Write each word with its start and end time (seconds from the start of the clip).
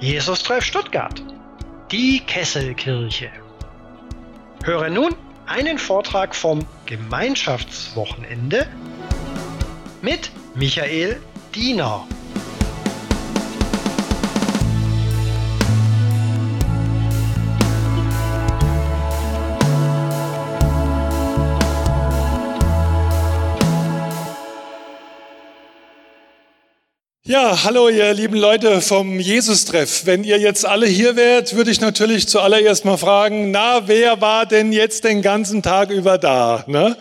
Jesus 0.00 0.42
Treff 0.42 0.64
Stuttgart. 0.64 1.22
Die 1.92 2.20
Kesselkirche. 2.26 3.30
Höre 4.64 4.90
nun 4.90 5.14
einen 5.46 5.78
Vortrag 5.78 6.34
vom 6.34 6.66
Gemeinschaftswochenende 6.86 8.66
mit 10.00 10.32
Michael 10.54 11.20
Diener. 11.54 12.06
Ja, 27.32 27.64
hallo 27.64 27.88
ihr 27.88 28.12
lieben 28.12 28.36
Leute 28.36 28.82
vom 28.82 29.18
Jesus-Treff. 29.18 30.04
Wenn 30.04 30.22
ihr 30.22 30.38
jetzt 30.38 30.66
alle 30.66 30.84
hier 30.84 31.16
wärt, 31.16 31.56
würde 31.56 31.70
ich 31.70 31.80
natürlich 31.80 32.28
zuallererst 32.28 32.84
mal 32.84 32.98
fragen, 32.98 33.50
na, 33.50 33.88
wer 33.88 34.20
war 34.20 34.44
denn 34.44 34.70
jetzt 34.70 35.04
den 35.04 35.22
ganzen 35.22 35.62
Tag 35.62 35.88
über 35.88 36.18
da? 36.18 36.62
Ne? 36.66 36.94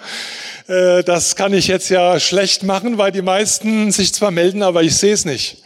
Äh, 0.69 1.03
das 1.03 1.35
kann 1.35 1.53
ich 1.53 1.67
jetzt 1.67 1.89
ja 1.89 2.17
schlecht 2.17 2.63
machen, 2.63 2.97
weil 2.97 3.11
die 3.11 3.21
meisten 3.21 3.91
sich 3.91 4.13
zwar 4.13 4.31
melden, 4.31 4.63
aber 4.63 4.83
ich 4.83 4.95
sehe 4.95 5.13
es 5.13 5.25
nicht. 5.25 5.63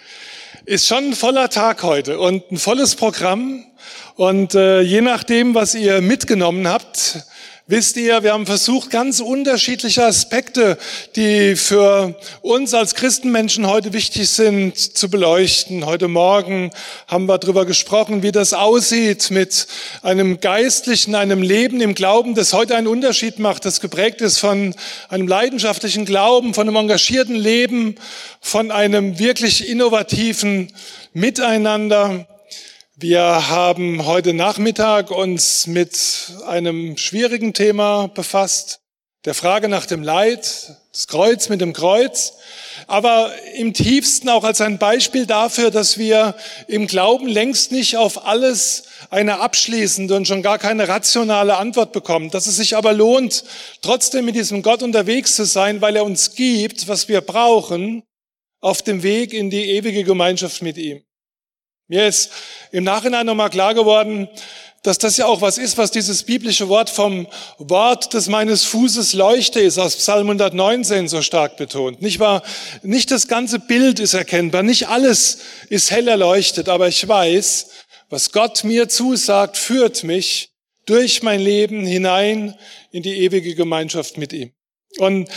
Ist 0.65 0.87
schon 0.87 1.09
ein 1.09 1.13
voller 1.13 1.49
Tag 1.51 1.83
heute 1.83 2.17
und 2.17 2.51
ein 2.51 2.57
volles 2.57 2.95
Programm. 2.95 3.63
Und 4.15 4.55
äh, 4.55 4.81
je 4.81 5.01
nachdem, 5.01 5.53
was 5.53 5.75
ihr 5.75 6.01
mitgenommen 6.01 6.67
habt, 6.67 7.19
Wisst 7.67 7.97
ihr, 7.97 8.21
wir 8.21 8.33
haben 8.33 8.45
versucht, 8.45 8.91
ganz 8.91 9.21
unterschiedliche 9.21 10.05
Aspekte, 10.05 10.77
die 11.15 11.55
für 11.55 12.13
uns 12.43 12.75
als 12.75 12.93
Christenmenschen 12.93 13.65
heute 13.65 13.91
wichtig 13.91 14.29
sind, 14.29 14.77
zu 14.77 15.09
beleuchten. 15.09 15.83
Heute 15.87 16.07
Morgen 16.07 16.69
haben 17.07 17.25
wir 17.25 17.39
darüber 17.39 17.65
gesprochen, 17.65 18.21
wie 18.21 18.31
das 18.31 18.53
aussieht 18.53 19.31
mit 19.31 19.65
einem 20.03 20.39
geistlichen, 20.39 21.15
einem 21.15 21.41
Leben 21.41 21.81
im 21.81 21.95
Glauben, 21.95 22.35
das 22.35 22.53
heute 22.53 22.75
einen 22.75 22.85
Unterschied 22.85 23.39
macht, 23.39 23.65
das 23.65 23.81
geprägt 23.81 24.21
ist 24.21 24.37
von 24.37 24.75
einem 25.09 25.27
leidenschaftlichen 25.27 26.05
Glauben, 26.05 26.53
von 26.53 26.67
einem 26.67 26.75
engagierten 26.75 27.33
Leben, 27.33 27.95
von 28.41 28.69
einem 28.69 29.17
wirklich 29.17 29.67
innovativen 29.67 30.71
Miteinander. 31.13 32.27
Wir 32.97 33.49
haben 33.49 34.05
heute 34.05 34.33
Nachmittag 34.33 35.11
uns 35.11 35.67
mit 35.67 36.31
einem 36.47 36.95
schwierigen 36.95 37.53
Thema 37.53 38.07
befasst, 38.07 38.79
der 39.25 39.33
Frage 39.33 39.67
nach 39.67 39.85
dem 39.85 40.01
Leid, 40.01 40.77
das 40.93 41.07
Kreuz 41.07 41.49
mit 41.49 41.59
dem 41.59 41.73
Kreuz, 41.73 42.35
aber 42.87 43.33
im 43.57 43.73
tiefsten 43.73 44.29
auch 44.29 44.45
als 44.45 44.61
ein 44.61 44.77
Beispiel 44.77 45.25
dafür, 45.25 45.71
dass 45.71 45.97
wir 45.97 46.35
im 46.69 46.87
Glauben 46.87 47.27
längst 47.27 47.73
nicht 47.73 47.97
auf 47.97 48.25
alles 48.25 48.83
eine 49.09 49.41
abschließende 49.41 50.15
und 50.15 50.25
schon 50.25 50.41
gar 50.41 50.57
keine 50.57 50.87
rationale 50.87 51.57
Antwort 51.57 51.91
bekommen, 51.91 52.29
dass 52.31 52.47
es 52.47 52.55
sich 52.55 52.77
aber 52.77 52.93
lohnt, 52.93 53.43
trotzdem 53.81 54.23
mit 54.23 54.35
diesem 54.35 54.61
Gott 54.61 54.81
unterwegs 54.81 55.35
zu 55.35 55.43
sein, 55.43 55.81
weil 55.81 55.97
er 55.97 56.05
uns 56.05 56.33
gibt, 56.35 56.87
was 56.87 57.09
wir 57.09 57.19
brauchen, 57.19 58.03
auf 58.61 58.81
dem 58.83 59.03
Weg 59.03 59.33
in 59.33 59.49
die 59.49 59.65
ewige 59.71 60.05
Gemeinschaft 60.05 60.61
mit 60.61 60.77
ihm. 60.77 61.04
Mir 61.87 62.07
ist 62.07 62.31
im 62.71 62.83
Nachhinein 62.83 63.27
nochmal 63.27 63.51
klar 63.51 63.75
geworden, 63.75 64.27
dass 64.81 64.97
das 64.97 65.17
ja 65.17 65.27
auch 65.27 65.41
was 65.41 65.59
ist, 65.59 65.77
was 65.77 65.91
dieses 65.91 66.23
biblische 66.23 66.67
Wort 66.67 66.89
vom 66.89 67.27
Wort 67.59 68.13
des 68.15 68.27
meines 68.27 68.63
Fußes 68.65 69.13
Leuchte 69.13 69.59
ist, 69.59 69.77
aus 69.77 69.95
Psalm 69.95 70.27
119 70.27 71.07
so 71.07 71.21
stark 71.21 71.57
betont. 71.57 72.01
Nicht 72.01 72.19
wahr? 72.19 72.41
Nicht 72.81 73.11
das 73.11 73.27
ganze 73.27 73.59
Bild 73.59 73.99
ist 73.99 74.15
erkennbar, 74.15 74.63
nicht 74.63 74.87
alles 74.87 75.39
ist 75.69 75.91
hell 75.91 76.07
erleuchtet, 76.07 76.69
aber 76.69 76.87
ich 76.87 77.07
weiß, 77.07 77.67
was 78.09 78.31
Gott 78.31 78.63
mir 78.63 78.89
zusagt, 78.89 79.57
führt 79.57 80.03
mich 80.03 80.49
durch 80.87 81.21
mein 81.21 81.39
Leben 81.39 81.85
hinein 81.85 82.55
in 82.91 83.03
die 83.03 83.17
ewige 83.17 83.53
Gemeinschaft 83.53 84.17
mit 84.17 84.33
ihm. 84.33 84.51
Und 84.97 85.29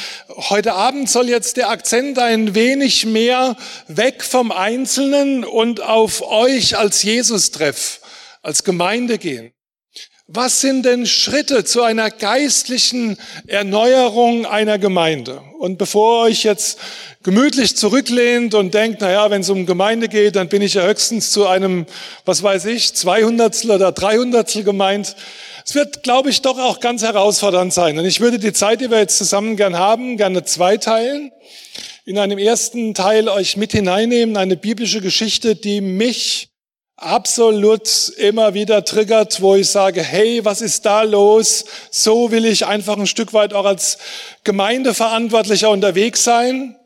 heute 0.50 0.74
Abend 0.74 1.10
soll 1.10 1.28
jetzt 1.28 1.56
der 1.56 1.70
Akzent 1.70 2.18
ein 2.18 2.54
wenig 2.54 3.06
mehr 3.06 3.56
weg 3.88 4.22
vom 4.22 4.52
Einzelnen 4.52 5.44
und 5.44 5.80
auf 5.80 6.22
euch 6.22 6.78
als 6.78 7.02
Jesus-Treff, 7.02 8.00
als 8.42 8.62
Gemeinde 8.62 9.18
gehen. 9.18 9.52
Was 10.28 10.60
sind 10.60 10.84
denn 10.84 11.06
Schritte 11.06 11.64
zu 11.64 11.82
einer 11.82 12.10
geistlichen 12.10 13.16
Erneuerung 13.46 14.46
einer 14.46 14.78
Gemeinde? 14.78 15.42
Und 15.58 15.78
bevor 15.78 16.24
euch 16.24 16.44
jetzt 16.44 16.78
gemütlich 17.24 17.76
zurücklehnt 17.76 18.54
und 18.54 18.74
denkt, 18.74 18.98
na 19.00 19.10
ja, 19.10 19.30
wenn 19.30 19.40
es 19.40 19.48
um 19.48 19.66
Gemeinde 19.66 20.06
geht, 20.08 20.36
dann 20.36 20.48
bin 20.48 20.62
ich 20.62 20.74
ja 20.74 20.82
höchstens 20.82 21.32
zu 21.32 21.46
einem, 21.46 21.86
was 22.26 22.42
weiß 22.42 22.66
ich, 22.66 22.94
200 22.94 23.64
oder 23.64 23.90
300 23.90 24.64
gemeint, 24.64 25.16
es 25.68 25.74
wird, 25.74 26.02
glaube 26.02 26.30
ich, 26.30 26.40
doch 26.40 26.58
auch 26.58 26.80
ganz 26.80 27.02
herausfordernd 27.02 27.74
sein. 27.74 27.98
Und 27.98 28.06
ich 28.06 28.20
würde 28.20 28.38
die 28.38 28.54
Zeit, 28.54 28.80
die 28.80 28.90
wir 28.90 29.00
jetzt 29.00 29.18
zusammen 29.18 29.54
gern 29.54 29.76
haben, 29.76 30.16
gerne 30.16 30.42
zweiteilen. 30.42 31.30
In 32.06 32.16
einem 32.16 32.38
ersten 32.38 32.94
Teil 32.94 33.28
euch 33.28 33.58
mit 33.58 33.72
hineinnehmen, 33.72 34.38
eine 34.38 34.56
biblische 34.56 35.02
Geschichte, 35.02 35.56
die 35.56 35.82
mich 35.82 36.48
absolut 36.96 38.08
immer 38.16 38.54
wieder 38.54 38.82
triggert, 38.82 39.42
wo 39.42 39.56
ich 39.56 39.68
sage, 39.68 40.02
hey, 40.02 40.42
was 40.42 40.62
ist 40.62 40.86
da 40.86 41.02
los? 41.02 41.66
So 41.90 42.30
will 42.30 42.46
ich 42.46 42.64
einfach 42.64 42.96
ein 42.96 43.06
Stück 43.06 43.34
weit 43.34 43.52
auch 43.52 43.66
als 43.66 43.98
Gemeindeverantwortlicher 44.44 45.68
unterwegs 45.68 46.24
sein. 46.24 46.76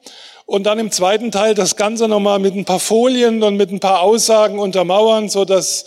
Und 0.44 0.64
dann 0.64 0.80
im 0.80 0.90
zweiten 0.90 1.30
Teil 1.30 1.54
das 1.54 1.76
Ganze 1.76 2.08
nochmal 2.08 2.40
mit 2.40 2.56
ein 2.56 2.64
paar 2.64 2.80
Folien 2.80 3.44
und 3.44 3.56
mit 3.56 3.70
ein 3.70 3.78
paar 3.78 4.00
Aussagen 4.00 4.58
untermauern, 4.58 5.28
so 5.28 5.44
dass 5.44 5.84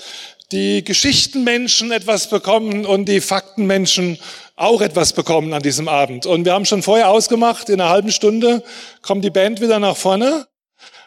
die 0.51 0.83
Geschichtenmenschen 0.83 1.91
etwas 1.91 2.29
bekommen 2.29 2.85
und 2.85 3.05
die 3.05 3.21
Faktenmenschen 3.21 4.19
auch 4.55 4.81
etwas 4.81 5.13
bekommen 5.13 5.53
an 5.53 5.61
diesem 5.61 5.87
Abend. 5.87 6.25
Und 6.25 6.45
wir 6.45 6.53
haben 6.53 6.65
schon 6.65 6.83
vorher 6.83 7.09
ausgemacht, 7.09 7.69
in 7.69 7.81
einer 7.81 7.89
halben 7.89 8.11
Stunde 8.11 8.63
kommt 9.01 9.25
die 9.25 9.29
Band 9.29 9.59
wieder 9.59 9.79
nach 9.79 9.97
vorne, 9.97 10.47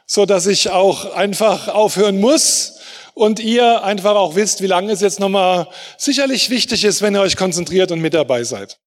so 0.06 0.26
dass 0.26 0.46
ich 0.46 0.70
auch 0.70 1.14
einfach 1.14 1.68
aufhören 1.68 2.20
muss 2.20 2.78
und 3.14 3.40
ihr 3.40 3.84
einfach 3.84 4.16
auch 4.16 4.34
wisst, 4.34 4.62
wie 4.62 4.66
lange 4.66 4.92
es 4.92 5.00
jetzt 5.00 5.20
nochmal 5.20 5.68
sicherlich 5.96 6.50
wichtig 6.50 6.84
ist, 6.84 7.02
wenn 7.02 7.16
ihr 7.16 7.22
euch 7.22 7.36
konzentriert 7.36 7.90
und 7.90 8.00
mit 8.00 8.14
dabei 8.14 8.44
seid. 8.44 8.78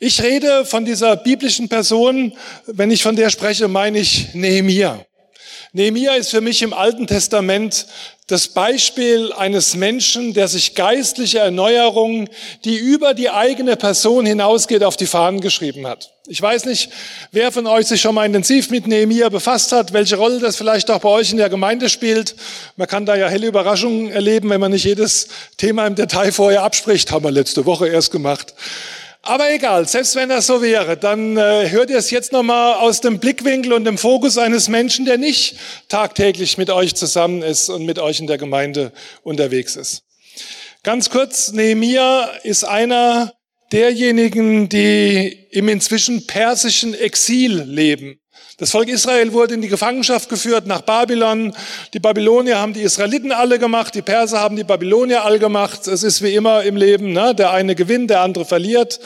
Ich 0.00 0.22
rede 0.22 0.64
von 0.64 0.84
dieser 0.84 1.16
biblischen 1.16 1.68
Person, 1.68 2.32
wenn 2.66 2.90
ich 2.90 3.02
von 3.02 3.16
der 3.16 3.30
spreche, 3.30 3.68
meine 3.68 3.98
ich 3.98 4.34
Nehemia. 4.34 5.04
Nehemia 5.74 6.12
ist 6.16 6.30
für 6.30 6.42
mich 6.42 6.60
im 6.60 6.74
Alten 6.74 7.06
Testament 7.06 7.86
das 8.26 8.48
Beispiel 8.48 9.32
eines 9.32 9.74
Menschen, 9.74 10.34
der 10.34 10.46
sich 10.46 10.74
geistliche 10.74 11.38
Erneuerung, 11.38 12.28
die 12.66 12.76
über 12.76 13.14
die 13.14 13.30
eigene 13.30 13.76
Person 13.76 14.26
hinausgeht, 14.26 14.84
auf 14.84 14.98
die 14.98 15.06
Fahnen 15.06 15.40
geschrieben 15.40 15.86
hat. 15.86 16.12
Ich 16.26 16.42
weiß 16.42 16.66
nicht, 16.66 16.90
wer 17.30 17.52
von 17.52 17.66
euch 17.66 17.86
sich 17.86 18.02
schon 18.02 18.14
mal 18.14 18.26
intensiv 18.26 18.68
mit 18.68 18.86
Nehemia 18.86 19.30
befasst 19.30 19.72
hat, 19.72 19.94
welche 19.94 20.16
Rolle 20.16 20.40
das 20.40 20.56
vielleicht 20.56 20.90
auch 20.90 21.00
bei 21.00 21.08
euch 21.08 21.30
in 21.32 21.38
der 21.38 21.48
Gemeinde 21.48 21.88
spielt. 21.88 22.36
Man 22.76 22.86
kann 22.86 23.06
da 23.06 23.16
ja 23.16 23.28
helle 23.28 23.46
Überraschungen 23.46 24.12
erleben, 24.12 24.50
wenn 24.50 24.60
man 24.60 24.72
nicht 24.72 24.84
jedes 24.84 25.28
Thema 25.56 25.86
im 25.86 25.94
Detail 25.94 26.32
vorher 26.32 26.64
abspricht. 26.64 27.10
Haben 27.10 27.24
wir 27.24 27.30
letzte 27.30 27.64
Woche 27.64 27.88
erst 27.88 28.12
gemacht. 28.12 28.54
Aber 29.24 29.52
egal, 29.52 29.86
selbst 29.86 30.16
wenn 30.16 30.28
das 30.28 30.48
so 30.48 30.62
wäre, 30.62 30.96
dann 30.96 31.36
äh, 31.36 31.70
hört 31.70 31.90
ihr 31.90 31.96
es 31.96 32.10
jetzt 32.10 32.32
nochmal 32.32 32.74
aus 32.74 33.00
dem 33.00 33.20
Blickwinkel 33.20 33.72
und 33.72 33.84
dem 33.84 33.96
Fokus 33.96 34.36
eines 34.36 34.68
Menschen, 34.68 35.04
der 35.04 35.16
nicht 35.16 35.56
tagtäglich 35.88 36.58
mit 36.58 36.70
euch 36.70 36.96
zusammen 36.96 37.40
ist 37.42 37.68
und 37.68 37.86
mit 37.86 38.00
euch 38.00 38.18
in 38.18 38.26
der 38.26 38.36
Gemeinde 38.36 38.92
unterwegs 39.22 39.76
ist. 39.76 40.02
Ganz 40.82 41.08
kurz, 41.08 41.52
Nehemia 41.52 42.24
ist 42.42 42.64
einer 42.64 43.32
derjenigen, 43.70 44.68
die 44.68 45.46
im 45.50 45.68
inzwischen 45.68 46.26
persischen 46.26 46.92
Exil 46.92 47.62
leben. 47.62 48.18
Das 48.62 48.70
Volk 48.70 48.88
Israel 48.88 49.32
wurde 49.32 49.54
in 49.54 49.60
die 49.60 49.66
Gefangenschaft 49.66 50.28
geführt 50.28 50.68
nach 50.68 50.82
Babylon. 50.82 51.52
Die 51.94 51.98
Babylonier 51.98 52.60
haben 52.60 52.74
die 52.74 52.82
Israeliten 52.82 53.32
alle 53.32 53.58
gemacht, 53.58 53.92
die 53.92 54.02
Perser 54.02 54.38
haben 54.38 54.54
die 54.54 54.62
Babylonier 54.62 55.24
alle 55.24 55.40
gemacht. 55.40 55.88
Es 55.88 56.04
ist 56.04 56.22
wie 56.22 56.32
immer 56.36 56.62
im 56.62 56.76
Leben, 56.76 57.12
ne? 57.12 57.34
der 57.34 57.50
eine 57.50 57.74
gewinnt, 57.74 58.10
der 58.10 58.20
andere 58.20 58.44
verliert. 58.44 59.00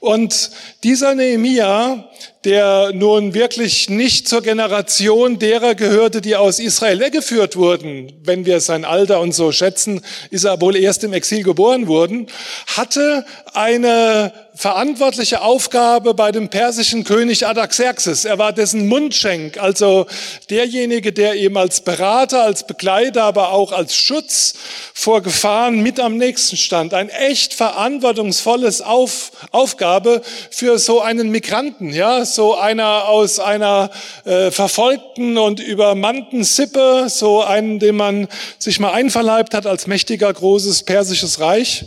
Und 0.00 0.50
dieser 0.82 1.14
Nehemia, 1.14 2.08
der 2.44 2.90
nun 2.92 3.34
wirklich 3.34 3.88
nicht 3.88 4.28
zur 4.28 4.42
Generation 4.42 5.38
derer 5.38 5.74
gehörte, 5.74 6.20
die 6.20 6.34
aus 6.34 6.58
Israel 6.58 6.98
weggeführt 6.98 7.56
wurden, 7.56 8.12
wenn 8.24 8.46
wir 8.46 8.60
sein 8.60 8.84
Alter 8.84 9.20
und 9.20 9.32
so 9.32 9.52
schätzen, 9.52 10.00
ist 10.30 10.44
er 10.44 10.60
wohl 10.60 10.76
erst 10.76 11.04
im 11.04 11.12
Exil 11.12 11.44
geboren 11.44 11.86
worden, 11.86 12.26
hatte 12.66 13.24
eine 13.52 14.32
verantwortliche 14.54 15.40
Aufgabe 15.40 16.14
bei 16.14 16.30
dem 16.30 16.48
persischen 16.48 17.04
König 17.04 17.46
Adaxerxes. 17.46 18.24
Er 18.24 18.38
war 18.38 18.52
dessen 18.52 18.86
Mundschenk, 18.86 19.56
also 19.56 20.06
derjenige, 20.50 21.12
der 21.12 21.34
ihm 21.36 21.56
als 21.56 21.80
Berater, 21.80 22.42
als 22.42 22.66
Begleiter, 22.66 23.24
aber 23.24 23.52
auch 23.52 23.72
als 23.72 23.96
Schutz 23.96 24.54
vor 24.92 25.22
Gefahren 25.22 25.82
mit 25.82 25.98
am 25.98 26.18
nächsten 26.18 26.56
stand. 26.56 26.92
Ein 26.92 27.08
echt 27.08 27.54
verantwortungsvolles 27.54 28.82
Auf, 28.82 29.32
Aufgabe 29.52 30.22
für 30.50 30.78
so 30.78 31.00
einen 31.00 31.30
Migranten, 31.30 31.90
ja, 31.90 32.24
so 32.34 32.56
einer 32.56 33.08
aus 33.08 33.38
einer 33.38 33.90
äh, 34.24 34.50
verfolgten 34.50 35.38
und 35.38 35.60
übermannten 35.60 36.44
Sippe, 36.44 37.06
so 37.08 37.42
einen, 37.42 37.78
den 37.78 37.96
man 37.96 38.28
sich 38.58 38.80
mal 38.80 38.92
einverleibt 38.92 39.54
hat 39.54 39.66
als 39.66 39.86
mächtiger 39.86 40.32
großes 40.32 40.84
persisches 40.84 41.40
Reich. 41.40 41.86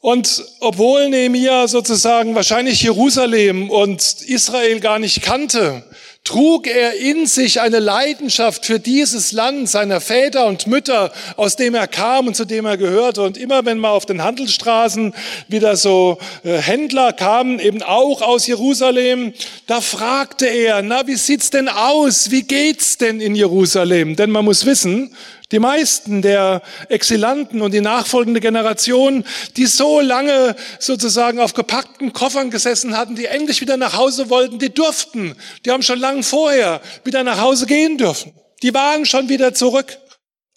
Und 0.00 0.44
obwohl 0.60 1.08
Nehemiah 1.08 1.66
sozusagen 1.66 2.34
wahrscheinlich 2.34 2.82
Jerusalem 2.82 3.68
und 3.68 4.22
Israel 4.22 4.78
gar 4.80 4.98
nicht 4.98 5.22
kannte, 5.22 5.82
trug 6.28 6.66
er 6.66 6.94
in 6.94 7.26
sich 7.26 7.62
eine 7.62 7.78
Leidenschaft 7.78 8.66
für 8.66 8.78
dieses 8.78 9.32
Land 9.32 9.66
seiner 9.70 9.98
Väter 9.98 10.44
und 10.44 10.66
Mütter, 10.66 11.10
aus 11.38 11.56
dem 11.56 11.74
er 11.74 11.86
kam 11.86 12.26
und 12.26 12.36
zu 12.36 12.44
dem 12.44 12.66
er 12.66 12.76
gehörte. 12.76 13.22
Und 13.22 13.38
immer 13.38 13.64
wenn 13.64 13.78
mal 13.78 13.92
auf 13.92 14.04
den 14.04 14.22
Handelsstraßen 14.22 15.14
wieder 15.48 15.76
so 15.76 16.18
äh, 16.44 16.58
Händler 16.58 17.14
kamen, 17.14 17.58
eben 17.58 17.82
auch 17.82 18.20
aus 18.20 18.46
Jerusalem, 18.46 19.32
da 19.66 19.80
fragte 19.80 20.44
er, 20.44 20.82
na, 20.82 21.06
wie 21.06 21.16
sieht's 21.16 21.48
denn 21.48 21.70
aus? 21.70 22.30
Wie 22.30 22.42
geht's 22.42 22.98
denn 22.98 23.22
in 23.22 23.34
Jerusalem? 23.34 24.14
Denn 24.14 24.30
man 24.30 24.44
muss 24.44 24.66
wissen, 24.66 25.10
die 25.50 25.58
meisten 25.58 26.20
der 26.20 26.62
Exilanten 26.88 27.62
und 27.62 27.72
die 27.72 27.80
nachfolgende 27.80 28.40
Generation, 28.40 29.24
die 29.56 29.66
so 29.66 30.00
lange 30.00 30.54
sozusagen 30.78 31.40
auf 31.40 31.54
gepackten 31.54 32.12
Koffern 32.12 32.50
gesessen 32.50 32.96
hatten, 32.96 33.16
die 33.16 33.26
endlich 33.26 33.60
wieder 33.60 33.76
nach 33.76 33.96
Hause 33.96 34.28
wollten, 34.28 34.58
die 34.58 34.72
durften. 34.72 35.36
Die 35.64 35.70
haben 35.70 35.82
schon 35.82 35.98
lange 35.98 36.22
vorher 36.22 36.80
wieder 37.04 37.24
nach 37.24 37.40
Hause 37.40 37.66
gehen 37.66 37.96
dürfen. 37.96 38.34
Die 38.62 38.74
waren 38.74 39.06
schon 39.06 39.28
wieder 39.28 39.54
zurück. 39.54 39.98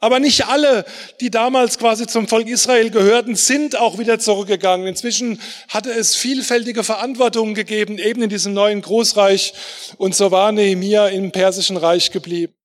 Aber 0.04 0.20
nicht 0.20 0.48
alle, 0.48 0.84
die 1.22 1.30
damals 1.30 1.78
quasi 1.78 2.08
zum 2.08 2.28
Volk 2.28 2.48
Israel 2.48 2.90
gehörten, 2.90 3.36
sind 3.36 3.78
auch 3.78 4.00
wieder 4.00 4.18
zurückgegangen. 4.18 4.88
Inzwischen 4.88 5.40
hatte 5.70 5.92
es 5.92 6.16
vielfältige 6.16 6.84
Verantwortungen 6.84 7.54
gegeben, 7.54 8.00
eben 8.00 8.24
in 8.24 8.30
diesem 8.30 8.54
neuen 8.54 8.82
Großreich. 8.82 9.54
Und 9.98 10.16
so 10.16 10.32
war 10.32 10.52
Nehemiah 10.52 11.08
im 11.10 11.32
persischen 11.32 11.78
Reich 11.78 12.10
geblieben. 12.10 12.56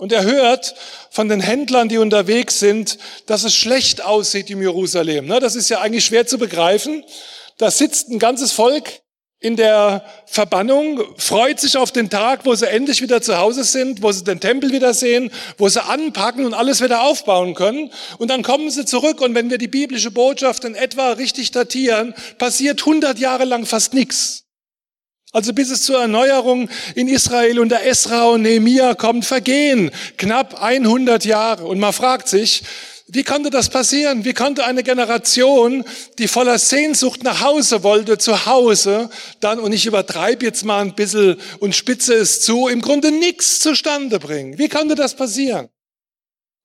Und 0.00 0.12
er 0.12 0.24
hört 0.24 0.74
von 1.10 1.28
den 1.28 1.40
Händlern, 1.40 1.90
die 1.90 1.98
unterwegs 1.98 2.58
sind, 2.58 2.96
dass 3.26 3.44
es 3.44 3.54
schlecht 3.54 4.02
aussieht 4.02 4.48
im 4.48 4.62
Jerusalem. 4.62 5.28
Das 5.28 5.54
ist 5.54 5.68
ja 5.68 5.82
eigentlich 5.82 6.06
schwer 6.06 6.26
zu 6.26 6.38
begreifen. 6.38 7.04
Da 7.58 7.70
sitzt 7.70 8.08
ein 8.08 8.18
ganzes 8.18 8.52
Volk 8.52 9.02
in 9.40 9.56
der 9.56 10.02
Verbannung, 10.24 11.02
freut 11.18 11.60
sich 11.60 11.76
auf 11.76 11.92
den 11.92 12.08
Tag, 12.08 12.46
wo 12.46 12.54
sie 12.54 12.66
endlich 12.66 13.02
wieder 13.02 13.20
zu 13.20 13.36
Hause 13.36 13.62
sind, 13.62 14.02
wo 14.02 14.10
sie 14.10 14.24
den 14.24 14.40
Tempel 14.40 14.72
wieder 14.72 14.94
sehen, 14.94 15.30
wo 15.58 15.68
sie 15.68 15.84
anpacken 15.84 16.46
und 16.46 16.54
alles 16.54 16.80
wieder 16.80 17.02
aufbauen 17.02 17.54
können. 17.54 17.90
Und 18.16 18.28
dann 18.28 18.42
kommen 18.42 18.70
sie 18.70 18.86
zurück 18.86 19.20
und 19.20 19.34
wenn 19.34 19.50
wir 19.50 19.58
die 19.58 19.68
biblische 19.68 20.10
Botschaft 20.10 20.64
in 20.64 20.74
etwa 20.74 21.12
richtig 21.12 21.50
datieren, 21.50 22.14
passiert 22.38 22.80
100 22.80 23.18
Jahre 23.18 23.44
lang 23.44 23.66
fast 23.66 23.92
nichts. 23.92 24.44
Also 25.32 25.52
bis 25.52 25.70
es 25.70 25.82
zur 25.84 26.00
Erneuerung 26.00 26.68
in 26.96 27.06
Israel 27.06 27.60
unter 27.60 27.82
Esra 27.84 28.24
und 28.24 28.42
Nehemia 28.42 28.94
kommt, 28.94 29.24
vergehen 29.24 29.92
knapp 30.16 30.60
100 30.60 31.24
Jahre. 31.24 31.66
Und 31.66 31.78
man 31.78 31.92
fragt 31.92 32.28
sich, 32.28 32.62
wie 33.06 33.22
konnte 33.22 33.50
das 33.50 33.68
passieren? 33.68 34.24
Wie 34.24 34.34
konnte 34.34 34.64
eine 34.64 34.82
Generation, 34.82 35.84
die 36.18 36.28
voller 36.28 36.58
Sehnsucht 36.58 37.22
nach 37.22 37.40
Hause 37.40 37.82
wollte, 37.82 38.18
zu 38.18 38.46
Hause, 38.46 39.10
dann, 39.40 39.58
und 39.58 39.72
ich 39.72 39.86
übertreibe 39.86 40.44
jetzt 40.44 40.64
mal 40.64 40.80
ein 40.80 40.94
bisschen 40.94 41.36
und 41.58 41.74
spitze 41.74 42.14
es 42.14 42.40
zu, 42.40 42.68
im 42.68 42.80
Grunde 42.80 43.10
nichts 43.12 43.60
zustande 43.60 44.18
bringen? 44.20 44.58
Wie 44.58 44.68
konnte 44.68 44.94
das 44.94 45.14
passieren? 45.14 45.68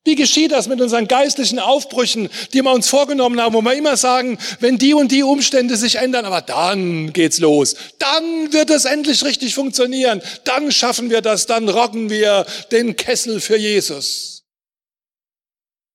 Wie 0.06 0.16
geschieht 0.16 0.52
das 0.52 0.68
mit 0.68 0.80
unseren 0.82 1.08
geistlichen 1.08 1.58
Aufbrüchen, 1.58 2.30
die 2.54 2.62
wir 2.62 2.72
uns 2.72 2.88
vorgenommen 2.88 3.42
haben, 3.42 3.56
wo 3.56 3.62
wir 3.64 3.74
immer 3.74 3.98
sagen, 3.98 4.38
wenn 4.60 4.78
die 4.78 4.94
und 4.94 5.12
die 5.12 5.24
Umstände 5.24 5.78
sich 5.78 5.96
ändern, 5.96 6.26
aber 6.26 6.42
dann 6.42 7.12
geht's 7.12 7.40
los. 7.40 7.76
Dann 7.98 8.54
wird 8.54 8.70
es 8.70 8.86
endlich 8.86 9.26
richtig 9.26 9.56
funktionieren. 9.56 10.22
Dann 10.44 10.72
schaffen 10.72 11.10
wir 11.10 11.22
das, 11.22 11.48
dann 11.48 11.68
rocken 11.68 12.12
wir 12.12 12.46
den 12.72 12.96
Kessel 12.96 13.42
für 13.42 13.58
Jesus. 13.58 14.44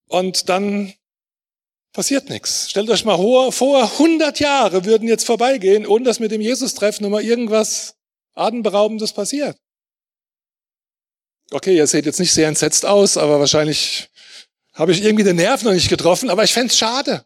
Und 0.09 0.49
dann 0.49 0.93
passiert 1.93 2.31
nichts. 2.31 2.69
Stellt 2.69 2.91
euch 2.91 3.05
mal 3.05 3.17
vor, 3.53 3.83
100 3.85 4.41
Jahre 4.41 4.85
würden 4.85 5.07
jetzt 5.07 5.25
vorbeigehen, 5.25 5.87
ohne 5.87 6.05
dass 6.05 6.19
mit 6.19 6.33
dem 6.33 6.41
Jesus-Treffen 6.41 7.05
nochmal 7.05 7.23
irgendwas 7.23 7.95
Atemberaubendes 8.35 9.12
passiert. 9.12 9.57
Okay, 11.52 11.76
ihr 11.76 11.87
seht 11.87 12.06
jetzt 12.06 12.20
nicht 12.20 12.32
sehr 12.32 12.47
entsetzt 12.47 12.87
aus, 12.87 13.17
aber 13.17 13.41
wahrscheinlich 13.41 14.08
habe 14.73 14.93
ich 14.93 15.02
irgendwie 15.02 15.25
den 15.25 15.37
Nerv 15.37 15.62
noch 15.64 15.73
nicht 15.73 15.88
getroffen. 15.88 16.31
Aber 16.31 16.44
ich 16.44 16.52
fände 16.52 16.69
es 16.69 16.79
schade, 16.79 17.25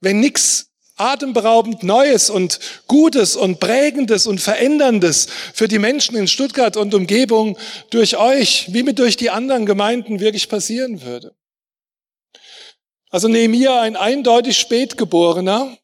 wenn 0.00 0.20
nichts 0.20 0.70
atemberaubend 0.96 1.82
Neues 1.82 2.28
und 2.28 2.58
Gutes 2.86 3.36
und 3.36 3.60
Prägendes 3.60 4.26
und 4.26 4.40
Veränderndes 4.40 5.28
für 5.54 5.68
die 5.68 5.78
Menschen 5.78 6.16
in 6.16 6.26
Stuttgart 6.26 6.76
und 6.76 6.92
Umgebung 6.94 7.56
durch 7.90 8.16
euch, 8.16 8.72
wie 8.72 8.82
mit 8.82 8.98
durch 8.98 9.16
die 9.16 9.30
anderen 9.30 9.64
Gemeinden 9.64 10.18
wirklich 10.18 10.48
passieren 10.48 11.02
würde. 11.02 11.36
Also 13.10 13.28
Nehemiah, 13.28 13.80
ein 13.80 13.96
eindeutig 13.96 14.58
Spätgeborener, 14.58 15.78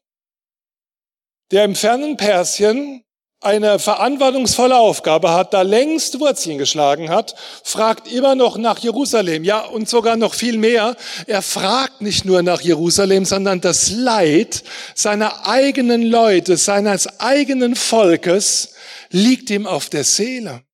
der 1.51 1.63
im 1.63 1.75
fernen 1.75 2.17
Persien 2.17 3.04
eine 3.45 3.79
verantwortungsvolle 3.79 4.75
Aufgabe 4.75 5.31
hat, 5.31 5.53
da 5.53 5.61
längst 5.61 6.19
Wurzeln 6.19 6.57
geschlagen 6.57 7.09
hat, 7.09 7.35
fragt 7.63 8.11
immer 8.11 8.35
noch 8.35 8.57
nach 8.57 8.79
Jerusalem. 8.79 9.43
Ja, 9.43 9.61
und 9.61 9.87
sogar 9.87 10.17
noch 10.17 10.33
viel 10.33 10.57
mehr. 10.57 10.95
Er 11.27 11.41
fragt 11.41 12.01
nicht 12.01 12.25
nur 12.25 12.41
nach 12.41 12.61
Jerusalem, 12.61 13.23
sondern 13.23 13.61
das 13.61 13.91
Leid 13.91 14.63
seiner 14.95 15.47
eigenen 15.47 16.01
Leute, 16.03 16.57
seines 16.57 17.19
eigenen 17.19 17.75
Volkes 17.75 18.73
liegt 19.11 19.49
ihm 19.49 19.67
auf 19.67 19.89
der 19.89 20.03
Seele. 20.03 20.64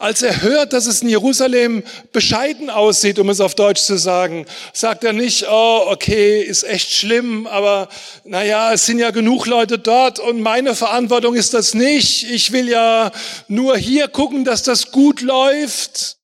Als 0.00 0.22
er 0.22 0.42
hört, 0.42 0.72
dass 0.72 0.86
es 0.86 1.02
in 1.02 1.08
Jerusalem 1.08 1.84
bescheiden 2.12 2.70
aussieht, 2.70 3.20
um 3.20 3.28
es 3.28 3.40
auf 3.40 3.54
Deutsch 3.54 3.82
zu 3.82 3.96
sagen, 3.98 4.46
sagt 4.72 5.04
er 5.04 5.12
nicht, 5.12 5.46
oh, 5.48 5.84
okay, 5.86 6.42
ist 6.42 6.64
echt 6.64 6.90
schlimm, 6.90 7.46
aber 7.46 7.88
naja, 8.24 8.72
es 8.72 8.86
sind 8.86 8.98
ja 8.98 9.10
genug 9.10 9.46
Leute 9.46 9.78
dort 9.78 10.18
und 10.18 10.40
meine 10.40 10.74
Verantwortung 10.74 11.36
ist 11.36 11.54
das 11.54 11.74
nicht. 11.74 12.28
Ich 12.30 12.50
will 12.50 12.68
ja 12.68 13.12
nur 13.46 13.76
hier 13.76 14.08
gucken, 14.08 14.44
dass 14.44 14.64
das 14.64 14.90
gut 14.90 15.20
läuft. 15.20 16.16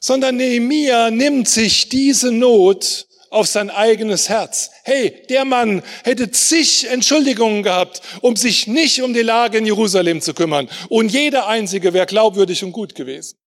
Sondern 0.00 0.36
Nehemiah 0.36 1.10
nimmt 1.10 1.48
sich 1.48 1.88
diese 1.88 2.32
Not 2.32 3.06
auf 3.32 3.46
sein 3.46 3.70
eigenes 3.70 4.28
Herz. 4.28 4.70
Hey, 4.84 5.24
der 5.30 5.44
Mann 5.44 5.82
hätte 6.04 6.30
zig 6.30 6.88
Entschuldigungen 6.88 7.62
gehabt, 7.62 8.02
um 8.20 8.36
sich 8.36 8.66
nicht 8.66 9.02
um 9.02 9.14
die 9.14 9.22
Lage 9.22 9.58
in 9.58 9.66
Jerusalem 9.66 10.20
zu 10.20 10.34
kümmern. 10.34 10.68
Und 10.88 11.10
jeder 11.10 11.46
einzige 11.48 11.94
wäre 11.94 12.06
glaubwürdig 12.06 12.62
und 12.62 12.72
gut 12.72 12.94
gewesen. 12.94 13.38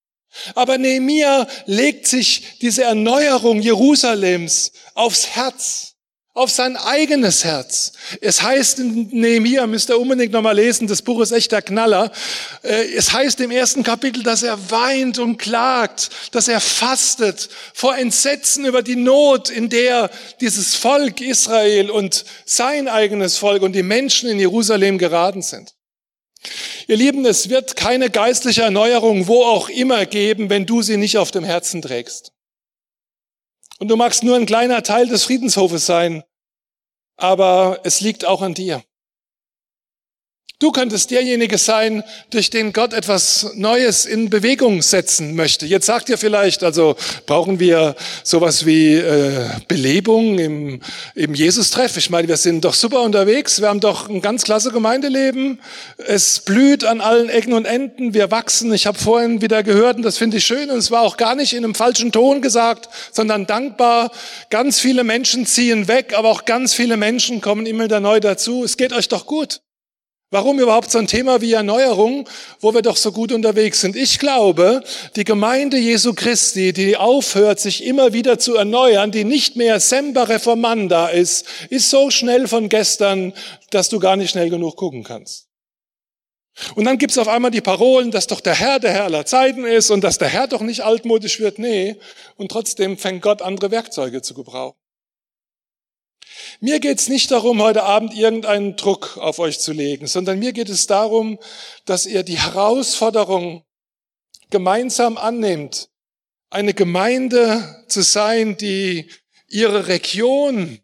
Aber 0.54 0.76
Nehemiah 0.76 1.46
legt 1.66 2.06
sich 2.08 2.58
diese 2.60 2.82
Erneuerung 2.82 3.62
Jerusalems 3.62 4.72
aufs 4.94 5.28
Herz 5.28 5.95
auf 6.36 6.50
sein 6.50 6.76
eigenes 6.76 7.44
Herz. 7.44 7.92
Es 8.20 8.42
heißt 8.42 8.78
in 8.78 9.08
Nehemiah, 9.10 9.66
müsst 9.66 9.88
ihr 9.88 9.98
unbedingt 9.98 10.32
nochmal 10.32 10.54
lesen, 10.54 10.86
das 10.86 11.00
Buch 11.00 11.22
ist 11.22 11.32
echter 11.32 11.62
Knaller. 11.62 12.12
Äh, 12.62 12.92
es 12.94 13.14
heißt 13.14 13.40
im 13.40 13.50
ersten 13.50 13.82
Kapitel, 13.82 14.22
dass 14.22 14.42
er 14.42 14.70
weint 14.70 15.18
und 15.18 15.38
klagt, 15.38 16.10
dass 16.32 16.48
er 16.48 16.60
fastet 16.60 17.48
vor 17.72 17.96
Entsetzen 17.96 18.66
über 18.66 18.82
die 18.82 18.96
Not, 18.96 19.48
in 19.48 19.70
der 19.70 20.10
dieses 20.42 20.74
Volk 20.74 21.22
Israel 21.22 21.90
und 21.90 22.26
sein 22.44 22.86
eigenes 22.86 23.38
Volk 23.38 23.62
und 23.62 23.72
die 23.72 23.82
Menschen 23.82 24.28
in 24.28 24.38
Jerusalem 24.38 24.98
geraten 24.98 25.40
sind. 25.40 25.74
Ihr 26.86 26.98
Lieben, 26.98 27.24
es 27.24 27.48
wird 27.48 27.76
keine 27.76 28.10
geistliche 28.10 28.60
Erneuerung 28.60 29.26
wo 29.26 29.42
auch 29.42 29.70
immer 29.70 30.04
geben, 30.04 30.50
wenn 30.50 30.66
du 30.66 30.82
sie 30.82 30.98
nicht 30.98 31.16
auf 31.16 31.30
dem 31.30 31.44
Herzen 31.44 31.80
trägst. 31.80 32.35
Und 33.78 33.88
du 33.88 33.96
magst 33.96 34.22
nur 34.22 34.36
ein 34.36 34.46
kleiner 34.46 34.82
Teil 34.82 35.06
des 35.06 35.24
Friedenshofes 35.24 35.86
sein, 35.86 36.24
aber 37.16 37.80
es 37.84 38.00
liegt 38.00 38.24
auch 38.24 38.42
an 38.42 38.54
dir. 38.54 38.82
Du 40.58 40.72
könntest 40.72 41.10
derjenige 41.10 41.58
sein, 41.58 42.02
durch 42.30 42.48
den 42.48 42.72
Gott 42.72 42.94
etwas 42.94 43.50
Neues 43.56 44.06
in 44.06 44.30
Bewegung 44.30 44.80
setzen 44.80 45.36
möchte. 45.36 45.66
Jetzt 45.66 45.84
sagt 45.84 46.08
ihr 46.08 46.16
vielleicht, 46.16 46.64
also 46.64 46.96
brauchen 47.26 47.60
wir 47.60 47.94
sowas 48.24 48.64
wie 48.64 48.94
äh, 48.94 49.50
Belebung 49.68 50.38
im, 50.38 50.80
im 51.14 51.34
Jesus-Treff. 51.34 51.98
Ich 51.98 52.08
meine, 52.08 52.26
wir 52.26 52.38
sind 52.38 52.64
doch 52.64 52.72
super 52.72 53.02
unterwegs. 53.02 53.60
Wir 53.60 53.68
haben 53.68 53.80
doch 53.80 54.08
ein 54.08 54.22
ganz 54.22 54.44
klasse 54.44 54.70
Gemeindeleben. 54.72 55.60
Es 55.98 56.40
blüht 56.40 56.84
an 56.84 57.02
allen 57.02 57.28
Ecken 57.28 57.52
und 57.52 57.66
Enden. 57.66 58.14
Wir 58.14 58.30
wachsen. 58.30 58.72
Ich 58.72 58.86
habe 58.86 58.98
vorhin 58.98 59.42
wieder 59.42 59.62
gehört, 59.62 59.98
und 59.98 60.04
das 60.04 60.16
finde 60.16 60.38
ich 60.38 60.46
schön, 60.46 60.70
und 60.70 60.78
es 60.78 60.90
war 60.90 61.02
auch 61.02 61.18
gar 61.18 61.34
nicht 61.34 61.52
in 61.52 61.64
einem 61.64 61.74
falschen 61.74 62.12
Ton 62.12 62.40
gesagt, 62.40 62.88
sondern 63.12 63.44
dankbar. 63.44 64.10
Ganz 64.48 64.80
viele 64.80 65.04
Menschen 65.04 65.44
ziehen 65.44 65.86
weg, 65.86 66.14
aber 66.16 66.30
auch 66.30 66.46
ganz 66.46 66.72
viele 66.72 66.96
Menschen 66.96 67.42
kommen 67.42 67.66
immer 67.66 67.84
wieder 67.84 68.00
neu 68.00 68.20
dazu. 68.20 68.64
Es 68.64 68.78
geht 68.78 68.94
euch 68.94 69.08
doch 69.08 69.26
gut. 69.26 69.60
Warum 70.30 70.58
überhaupt 70.58 70.90
so 70.90 70.98
ein 70.98 71.06
Thema 71.06 71.40
wie 71.40 71.52
Erneuerung, 71.52 72.28
wo 72.60 72.74
wir 72.74 72.82
doch 72.82 72.96
so 72.96 73.12
gut 73.12 73.30
unterwegs 73.30 73.80
sind? 73.80 73.94
Ich 73.94 74.18
glaube, 74.18 74.82
die 75.14 75.22
Gemeinde 75.22 75.78
Jesu 75.78 76.14
Christi, 76.14 76.72
die 76.72 76.96
aufhört, 76.96 77.60
sich 77.60 77.84
immer 77.84 78.12
wieder 78.12 78.36
zu 78.36 78.56
erneuern, 78.56 79.12
die 79.12 79.22
nicht 79.22 79.54
mehr 79.54 79.78
semper 79.78 80.28
reformanda 80.28 81.08
ist, 81.08 81.46
ist 81.70 81.90
so 81.90 82.10
schnell 82.10 82.48
von 82.48 82.68
gestern, 82.68 83.34
dass 83.70 83.88
du 83.88 84.00
gar 84.00 84.16
nicht 84.16 84.30
schnell 84.30 84.50
genug 84.50 84.74
gucken 84.74 85.04
kannst. 85.04 85.46
Und 86.74 86.86
dann 86.86 86.98
gibt's 86.98 87.18
auf 87.18 87.28
einmal 87.28 87.52
die 87.52 87.60
Parolen, 87.60 88.10
dass 88.10 88.26
doch 88.26 88.40
der 88.40 88.54
Herr 88.54 88.80
der 88.80 88.92
Herr 88.92 89.04
aller 89.04 89.26
Zeiten 89.26 89.64
ist 89.64 89.90
und 89.90 90.02
dass 90.02 90.18
der 90.18 90.28
Herr 90.28 90.48
doch 90.48 90.62
nicht 90.62 90.80
altmodisch 90.80 91.38
wird. 91.38 91.60
Nee, 91.60 91.96
und 92.36 92.50
trotzdem 92.50 92.98
fängt 92.98 93.22
Gott 93.22 93.42
andere 93.42 93.70
Werkzeuge 93.70 94.22
zu 94.22 94.34
gebrauchen. 94.34 94.85
Mir 96.60 96.80
geht's 96.80 97.08
nicht 97.08 97.30
darum, 97.30 97.60
heute 97.60 97.82
Abend 97.82 98.14
irgendeinen 98.14 98.76
Druck 98.76 99.18
auf 99.18 99.38
euch 99.38 99.58
zu 99.58 99.72
legen, 99.72 100.06
sondern 100.06 100.38
mir 100.38 100.52
geht 100.52 100.70
es 100.70 100.86
darum, 100.86 101.38
dass 101.84 102.06
ihr 102.06 102.22
die 102.22 102.38
Herausforderung 102.38 103.64
gemeinsam 104.50 105.18
annehmt, 105.18 105.90
eine 106.48 106.72
Gemeinde 106.72 107.84
zu 107.88 108.02
sein, 108.02 108.56
die 108.56 109.10
ihre 109.48 109.88
Region, 109.88 110.80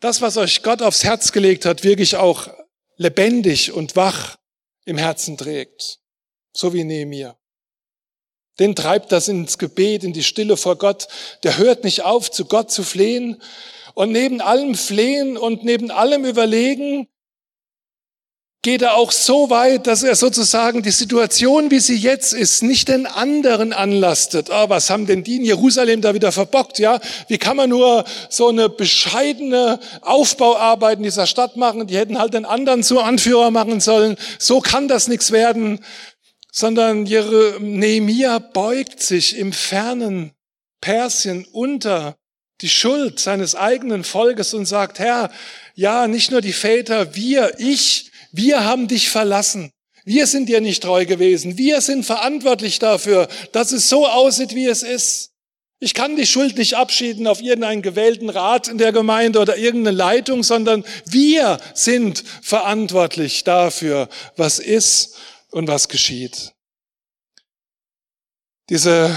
das, 0.00 0.20
was 0.20 0.36
euch 0.36 0.62
Gott 0.62 0.82
aufs 0.82 1.04
Herz 1.04 1.32
gelegt 1.32 1.64
hat, 1.64 1.82
wirklich 1.82 2.16
auch 2.16 2.48
lebendig 2.96 3.72
und 3.72 3.96
wach 3.96 4.36
im 4.84 4.98
Herzen 4.98 5.38
trägt. 5.38 5.98
So 6.52 6.74
wie 6.74 6.84
Nehemiah. 6.84 7.38
Den 8.58 8.74
treibt 8.74 9.12
das 9.12 9.28
ins 9.28 9.58
Gebet, 9.58 10.04
in 10.04 10.12
die 10.12 10.22
Stille 10.22 10.56
vor 10.56 10.76
Gott. 10.76 11.08
Der 11.42 11.58
hört 11.58 11.84
nicht 11.84 12.02
auf, 12.02 12.30
zu 12.30 12.46
Gott 12.46 12.70
zu 12.70 12.82
flehen. 12.82 13.42
Und 13.96 14.12
neben 14.12 14.42
allem 14.42 14.74
Flehen 14.74 15.38
und 15.38 15.64
neben 15.64 15.90
allem 15.90 16.26
Überlegen 16.26 17.08
geht 18.60 18.82
er 18.82 18.94
auch 18.94 19.10
so 19.10 19.48
weit, 19.48 19.86
dass 19.86 20.02
er 20.02 20.14
sozusagen 20.16 20.82
die 20.82 20.90
Situation, 20.90 21.70
wie 21.70 21.80
sie 21.80 21.96
jetzt 21.96 22.34
ist, 22.34 22.62
nicht 22.62 22.88
den 22.88 23.06
anderen 23.06 23.72
anlastet. 23.72 24.50
Oh, 24.50 24.68
was 24.68 24.90
haben 24.90 25.06
denn 25.06 25.24
die 25.24 25.36
in 25.36 25.44
Jerusalem 25.44 26.02
da 26.02 26.12
wieder 26.12 26.30
verbockt? 26.30 26.78
Ja, 26.78 27.00
wie 27.28 27.38
kann 27.38 27.56
man 27.56 27.70
nur 27.70 28.04
so 28.28 28.48
eine 28.48 28.68
bescheidene 28.68 29.80
Aufbauarbeit 30.02 30.98
in 30.98 31.04
dieser 31.04 31.26
Stadt 31.26 31.56
machen? 31.56 31.86
Die 31.86 31.96
hätten 31.96 32.18
halt 32.18 32.34
den 32.34 32.44
anderen 32.44 32.82
zu 32.82 33.00
Anführer 33.00 33.50
machen 33.50 33.80
sollen. 33.80 34.16
So 34.38 34.60
kann 34.60 34.88
das 34.88 35.08
nichts 35.08 35.30
werden. 35.30 35.82
Sondern 36.52 37.04
Nehemia 37.04 38.40
beugt 38.40 39.00
sich 39.00 39.38
im 39.38 39.54
fernen 39.54 40.32
Persien 40.82 41.46
unter 41.50 42.18
die 42.60 42.68
Schuld 42.68 43.20
seines 43.20 43.54
eigenen 43.54 44.04
Volkes 44.04 44.54
und 44.54 44.66
sagt, 44.66 44.98
Herr, 44.98 45.30
ja, 45.74 46.06
nicht 46.08 46.30
nur 46.30 46.40
die 46.40 46.52
Väter, 46.52 47.14
wir, 47.14 47.54
ich, 47.58 48.10
wir 48.32 48.64
haben 48.64 48.88
dich 48.88 49.10
verlassen. 49.10 49.70
Wir 50.04 50.26
sind 50.26 50.48
dir 50.48 50.60
nicht 50.60 50.82
treu 50.82 51.04
gewesen. 51.04 51.58
Wir 51.58 51.80
sind 51.80 52.06
verantwortlich 52.06 52.78
dafür, 52.78 53.28
dass 53.52 53.72
es 53.72 53.88
so 53.88 54.06
aussieht, 54.06 54.54
wie 54.54 54.66
es 54.66 54.82
ist. 54.82 55.32
Ich 55.78 55.92
kann 55.92 56.16
die 56.16 56.26
Schuld 56.26 56.56
nicht 56.56 56.74
abschieden 56.74 57.26
auf 57.26 57.42
irgendeinen 57.42 57.82
gewählten 57.82 58.30
Rat 58.30 58.68
in 58.68 58.78
der 58.78 58.92
Gemeinde 58.92 59.40
oder 59.40 59.58
irgendeine 59.58 59.96
Leitung, 59.96 60.42
sondern 60.42 60.84
wir 61.04 61.58
sind 61.74 62.24
verantwortlich 62.40 63.44
dafür, 63.44 64.08
was 64.36 64.58
ist 64.58 65.16
und 65.50 65.68
was 65.68 65.88
geschieht. 65.88 66.52
Diese 68.70 69.14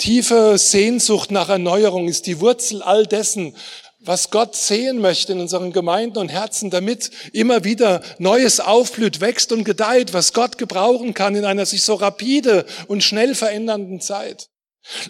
tiefe 0.00 0.56
Sehnsucht 0.56 1.30
nach 1.30 1.50
Erneuerung 1.50 2.08
ist 2.08 2.26
die 2.26 2.40
Wurzel 2.40 2.82
all 2.82 3.06
dessen, 3.06 3.54
was 4.00 4.30
Gott 4.30 4.56
sehen 4.56 4.98
möchte 4.98 5.32
in 5.32 5.40
unseren 5.40 5.72
Gemeinden 5.72 6.18
und 6.18 6.30
Herzen, 6.30 6.70
damit 6.70 7.10
immer 7.34 7.64
wieder 7.64 8.00
Neues 8.18 8.58
aufblüht, 8.58 9.20
wächst 9.20 9.52
und 9.52 9.64
gedeiht, 9.64 10.14
was 10.14 10.32
Gott 10.32 10.56
gebrauchen 10.56 11.12
kann 11.12 11.36
in 11.36 11.44
einer 11.44 11.66
sich 11.66 11.82
so 11.82 11.94
rapide 11.94 12.64
und 12.88 13.04
schnell 13.04 13.34
verändernden 13.34 14.00
Zeit. 14.00 14.48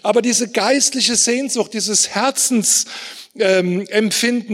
Aber 0.03 0.21
diese 0.21 0.49
geistliche 0.49 1.15
Sehnsucht, 1.15 1.73
dieses 1.73 2.09
Herzensempfinden, 2.09 3.20
ähm, 3.35 3.87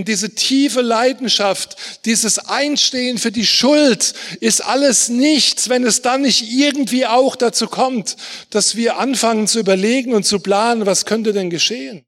diese 0.06 0.36
tiefe 0.36 0.82
Leidenschaft, 0.82 1.78
dieses 2.06 2.38
Einstehen 2.38 3.18
für 3.18 3.32
die 3.32 3.46
Schuld 3.46 4.14
ist 4.40 4.64
alles 4.64 5.10
nichts, 5.10 5.70
wenn 5.70 5.84
es 5.84 6.02
dann 6.02 6.22
nicht 6.22 6.52
irgendwie 6.52 7.06
auch 7.06 7.36
dazu 7.36 7.68
kommt, 7.68 8.18
dass 8.50 8.76
wir 8.76 8.98
anfangen 8.98 9.48
zu 9.48 9.60
überlegen 9.60 10.14
und 10.14 10.24
zu 10.24 10.40
planen, 10.40 10.86
was 10.86 11.06
könnte 11.06 11.34
denn 11.34 11.50
geschehen. 11.50 12.06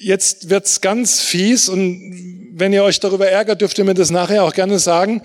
Jetzt 0.00 0.48
wird's 0.48 0.80
ganz 0.80 1.20
fies 1.20 1.68
und 1.68 2.50
wenn 2.54 2.72
ihr 2.72 2.84
euch 2.84 3.00
darüber 3.00 3.28
ärgert, 3.28 3.60
dürft 3.60 3.78
ihr 3.78 3.84
mir 3.84 3.94
das 3.94 4.10
nachher 4.10 4.44
auch 4.44 4.52
gerne 4.52 4.78
sagen. 4.78 5.22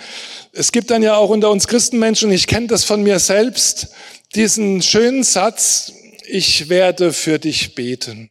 Es 0.54 0.72
gibt 0.72 0.90
dann 0.90 1.04
ja 1.04 1.16
auch 1.16 1.30
unter 1.30 1.52
uns 1.52 1.68
Christenmenschen, 1.68 2.32
ich 2.32 2.48
kenne 2.48 2.68
das 2.68 2.84
von 2.84 3.04
mir 3.04 3.20
selbst, 3.20 3.90
diesen 4.36 4.82
schönen 4.82 5.24
Satz, 5.24 5.94
ich 6.26 6.70
werde 6.70 7.14
für 7.14 7.40
dich 7.40 7.76
beten. 7.76 8.30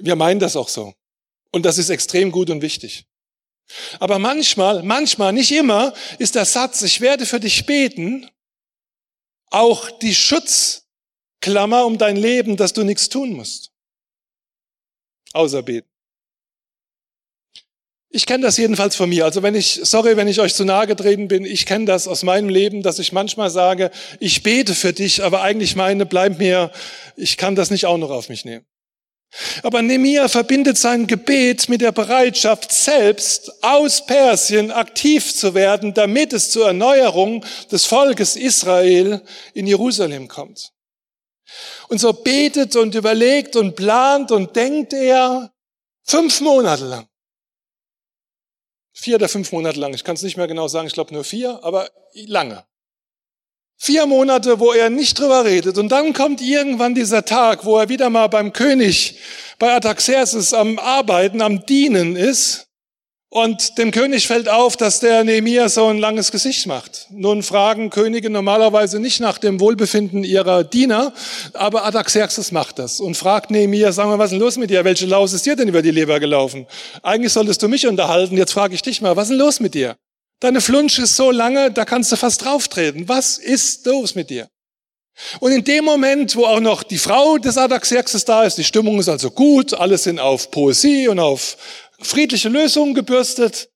Wir 0.00 0.16
meinen 0.16 0.40
das 0.40 0.56
auch 0.56 0.68
so. 0.68 0.94
Und 1.52 1.64
das 1.66 1.78
ist 1.78 1.90
extrem 1.90 2.30
gut 2.30 2.50
und 2.50 2.62
wichtig. 2.62 3.04
Aber 3.98 4.18
manchmal, 4.18 4.82
manchmal, 4.82 5.32
nicht 5.32 5.52
immer, 5.52 5.94
ist 6.18 6.34
der 6.34 6.44
Satz, 6.44 6.82
ich 6.82 7.00
werde 7.00 7.26
für 7.26 7.40
dich 7.40 7.66
beten, 7.66 8.28
auch 9.50 9.90
die 9.90 10.14
Schutz 10.14 10.86
Klammer 11.40 11.86
um 11.86 11.96
dein 11.98 12.16
Leben, 12.16 12.56
dass 12.56 12.72
du 12.72 12.84
nichts 12.84 13.08
tun 13.08 13.32
musst. 13.32 13.70
Außer 15.32 15.62
beten. 15.62 15.88
Ich 18.12 18.26
kenne 18.26 18.42
das 18.42 18.56
jedenfalls 18.56 18.96
von 18.96 19.08
mir. 19.08 19.24
Also 19.24 19.42
wenn 19.42 19.54
ich, 19.54 19.80
sorry, 19.84 20.16
wenn 20.16 20.26
ich 20.26 20.40
euch 20.40 20.54
zu 20.54 20.64
nahe 20.64 20.88
getreten 20.88 21.28
bin, 21.28 21.44
ich 21.44 21.64
kenne 21.64 21.84
das 21.84 22.08
aus 22.08 22.24
meinem 22.24 22.48
Leben, 22.48 22.82
dass 22.82 22.98
ich 22.98 23.12
manchmal 23.12 23.50
sage, 23.50 23.92
ich 24.18 24.42
bete 24.42 24.74
für 24.74 24.92
dich, 24.92 25.22
aber 25.22 25.42
eigentlich 25.42 25.76
meine, 25.76 26.06
bleib 26.06 26.38
mir, 26.38 26.72
ich 27.16 27.36
kann 27.36 27.54
das 27.54 27.70
nicht 27.70 27.86
auch 27.86 27.98
noch 27.98 28.10
auf 28.10 28.28
mich 28.28 28.44
nehmen. 28.44 28.66
Aber 29.62 29.80
Nemia 29.80 30.28
verbindet 30.28 30.76
sein 30.76 31.06
Gebet 31.06 31.68
mit 31.68 31.80
der 31.80 31.92
Bereitschaft, 31.92 32.72
selbst 32.72 33.62
aus 33.62 34.04
Persien 34.04 34.72
aktiv 34.72 35.34
zu 35.34 35.54
werden, 35.54 35.94
damit 35.94 36.32
es 36.32 36.50
zur 36.50 36.66
Erneuerung 36.66 37.44
des 37.70 37.86
Volkes 37.86 38.34
Israel 38.34 39.22
in 39.54 39.66
Jerusalem 39.66 40.26
kommt. 40.26 40.72
Und 41.88 41.98
so 41.98 42.12
betet 42.12 42.76
und 42.76 42.94
überlegt 42.94 43.56
und 43.56 43.76
plant 43.76 44.30
und 44.32 44.54
denkt 44.56 44.92
er 44.92 45.52
fünf 46.04 46.40
Monate 46.40 46.84
lang. 46.84 47.08
Vier 48.92 49.16
oder 49.16 49.28
fünf 49.28 49.50
Monate 49.52 49.78
lang. 49.78 49.94
Ich 49.94 50.04
kann 50.04 50.14
es 50.14 50.22
nicht 50.22 50.36
mehr 50.36 50.48
genau 50.48 50.68
sagen, 50.68 50.86
ich 50.86 50.92
glaube 50.92 51.14
nur 51.14 51.24
vier, 51.24 51.62
aber 51.62 51.88
lange. 52.14 52.64
Vier 53.82 54.04
Monate, 54.04 54.60
wo 54.60 54.72
er 54.72 54.90
nicht 54.90 55.18
drüber 55.18 55.46
redet. 55.46 55.78
Und 55.78 55.88
dann 55.88 56.12
kommt 56.12 56.42
irgendwann 56.42 56.94
dieser 56.94 57.24
Tag, 57.24 57.64
wo 57.64 57.78
er 57.78 57.88
wieder 57.88 58.10
mal 58.10 58.26
beim 58.26 58.52
König, 58.52 59.16
bei 59.58 59.74
Ataxerxes 59.74 60.52
am 60.52 60.78
Arbeiten, 60.78 61.40
am 61.40 61.64
Dienen 61.64 62.14
ist. 62.14 62.66
Und 63.30 63.78
dem 63.78 63.90
König 63.90 64.26
fällt 64.26 64.50
auf, 64.50 64.76
dass 64.76 65.00
der 65.00 65.24
Nehemiah 65.24 65.70
so 65.70 65.86
ein 65.86 65.96
langes 65.96 66.30
Gesicht 66.30 66.66
macht. 66.66 67.06
Nun 67.08 67.42
fragen 67.42 67.88
Könige 67.88 68.28
normalerweise 68.28 69.00
nicht 69.00 69.18
nach 69.20 69.38
dem 69.38 69.60
Wohlbefinden 69.60 70.24
ihrer 70.24 70.62
Diener, 70.62 71.14
aber 71.54 71.84
Artaxerxes 71.84 72.52
macht 72.52 72.78
das 72.78 73.00
und 73.00 73.16
fragt 73.16 73.50
Nehemiah, 73.50 73.92
sag 73.92 74.08
mal, 74.08 74.18
was 74.18 74.26
ist 74.26 74.32
denn 74.32 74.40
los 74.40 74.58
mit 74.58 74.68
dir? 74.68 74.84
Welche 74.84 75.06
Laus 75.06 75.32
ist 75.32 75.46
dir 75.46 75.56
denn 75.56 75.68
über 75.68 75.80
die 75.80 75.90
Leber 75.90 76.20
gelaufen? 76.20 76.66
Eigentlich 77.02 77.32
solltest 77.32 77.62
du 77.62 77.68
mich 77.68 77.86
unterhalten, 77.86 78.36
jetzt 78.36 78.52
frage 78.52 78.74
ich 78.74 78.82
dich 78.82 79.00
mal, 79.00 79.16
was 79.16 79.30
ist 79.30 79.30
denn 79.30 79.38
los 79.38 79.58
mit 79.58 79.72
dir? 79.72 79.96
Deine 80.40 80.62
Flunsch 80.62 80.98
ist 80.98 81.16
so 81.16 81.30
lange, 81.30 81.70
da 81.70 81.84
kannst 81.84 82.10
du 82.12 82.16
fast 82.16 82.44
drauftreten. 82.44 83.08
Was 83.08 83.36
ist 83.36 83.84
los 83.84 84.14
mit 84.14 84.30
dir? 84.30 84.48
Und 85.38 85.52
in 85.52 85.64
dem 85.64 85.84
Moment, 85.84 86.34
wo 86.34 86.46
auch 86.46 86.60
noch 86.60 86.82
die 86.82 86.96
Frau 86.96 87.36
des 87.36 87.58
Artaxerxes 87.58 88.24
da 88.24 88.44
ist, 88.44 88.56
die 88.56 88.64
Stimmung 88.64 88.98
ist 88.98 89.08
also 89.08 89.30
gut, 89.30 89.74
alles 89.74 90.04
sind 90.04 90.18
auf 90.18 90.50
Poesie 90.50 91.08
und 91.08 91.18
auf 91.18 91.58
friedliche 92.00 92.48
Lösungen 92.48 92.94
gebürstet, 92.94 93.68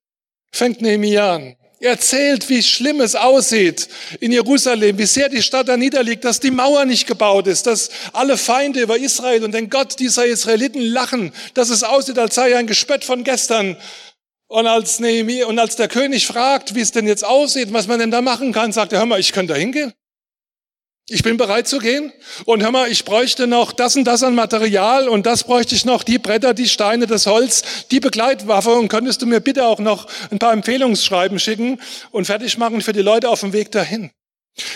fängt 0.53 0.81
Nehemiah 0.81 1.35
an. 1.35 1.57
Er 1.81 1.91
erzählt, 1.91 2.49
wie 2.49 2.63
schlimm 2.63 3.03
es 3.03 3.15
aussieht 3.15 3.89
in 4.21 4.33
Jerusalem, 4.33 4.97
wie 4.97 5.05
sehr 5.05 5.29
die 5.29 5.43
Stadt 5.43 5.69
da 5.69 5.77
niederliegt, 5.77 6.25
dass 6.25 6.41
die 6.41 6.51
Mauer 6.51 6.87
nicht 6.87 7.07
gebaut 7.07 7.47
ist, 7.47 7.67
dass 7.67 7.91
alle 8.15 8.39
Feinde 8.39 8.81
über 8.81 8.97
Israel 8.97 9.45
und 9.45 9.53
den 9.53 9.69
Gott 9.69 9.99
dieser 9.99 10.25
Israeliten 10.25 10.81
lachen, 10.81 11.35
dass 11.53 11.69
es 11.69 11.83
aussieht, 11.83 12.19
als 12.19 12.37
sei 12.37 12.57
ein 12.57 12.67
Gespött 12.67 13.05
von 13.05 13.23
gestern. 13.23 13.77
Und 14.55 14.69
als 14.69 15.01
Nehemiah, 15.01 15.47
und 15.47 15.59
als 15.59 15.75
der 15.75 15.89
König 15.89 16.29
fragt, 16.29 16.77
wie 16.77 16.81
es 16.81 16.93
denn 16.93 17.09
jetzt 17.09 17.25
aussieht, 17.25 17.73
was 17.73 17.89
man 17.89 17.99
denn 17.99 18.13
da 18.13 18.23
machen 18.23 18.53
kann, 18.53 18.71
sagt 18.71 18.93
er, 18.93 19.01
hör 19.01 19.07
mal, 19.07 19.19
ich 19.19 19.33
könnte 19.33 19.53
da 19.53 19.59
hingehen. 19.59 19.93
Ich 21.09 21.25
bin 21.25 21.37
bereit 21.37 21.67
zu 21.67 21.81
gehen. 21.81 22.13
Und 22.45 22.63
hör 22.63 22.71
mal, 22.71 22.89
ich 22.89 23.05
bräuchte 23.05 23.49
noch 23.49 23.73
das 23.73 23.97
und 23.97 24.05
das 24.05 24.23
an 24.23 24.37
Material 24.37 25.09
und 25.09 25.27
das 25.27 25.43
bräuchte 25.43 25.75
ich 25.75 25.85
noch, 25.85 26.05
die 26.05 26.19
Bretter, 26.19 26.55
die 26.55 26.69
Steine, 26.69 27.09
das 27.09 27.27
Holz, 27.27 27.65
die 27.91 27.99
Begleitwaffe 27.99 28.71
und 28.75 28.87
könntest 28.87 29.23
du 29.23 29.27
mir 29.27 29.41
bitte 29.41 29.67
auch 29.67 29.81
noch 29.81 30.07
ein 30.31 30.39
paar 30.39 30.53
Empfehlungsschreiben 30.53 31.41
schicken 31.41 31.81
und 32.13 32.27
fertig 32.27 32.57
machen 32.57 32.81
für 32.81 32.93
die 32.93 33.03
Leute 33.03 33.31
auf 33.31 33.41
dem 33.41 33.53
Weg 33.53 33.73
dahin. 33.73 34.13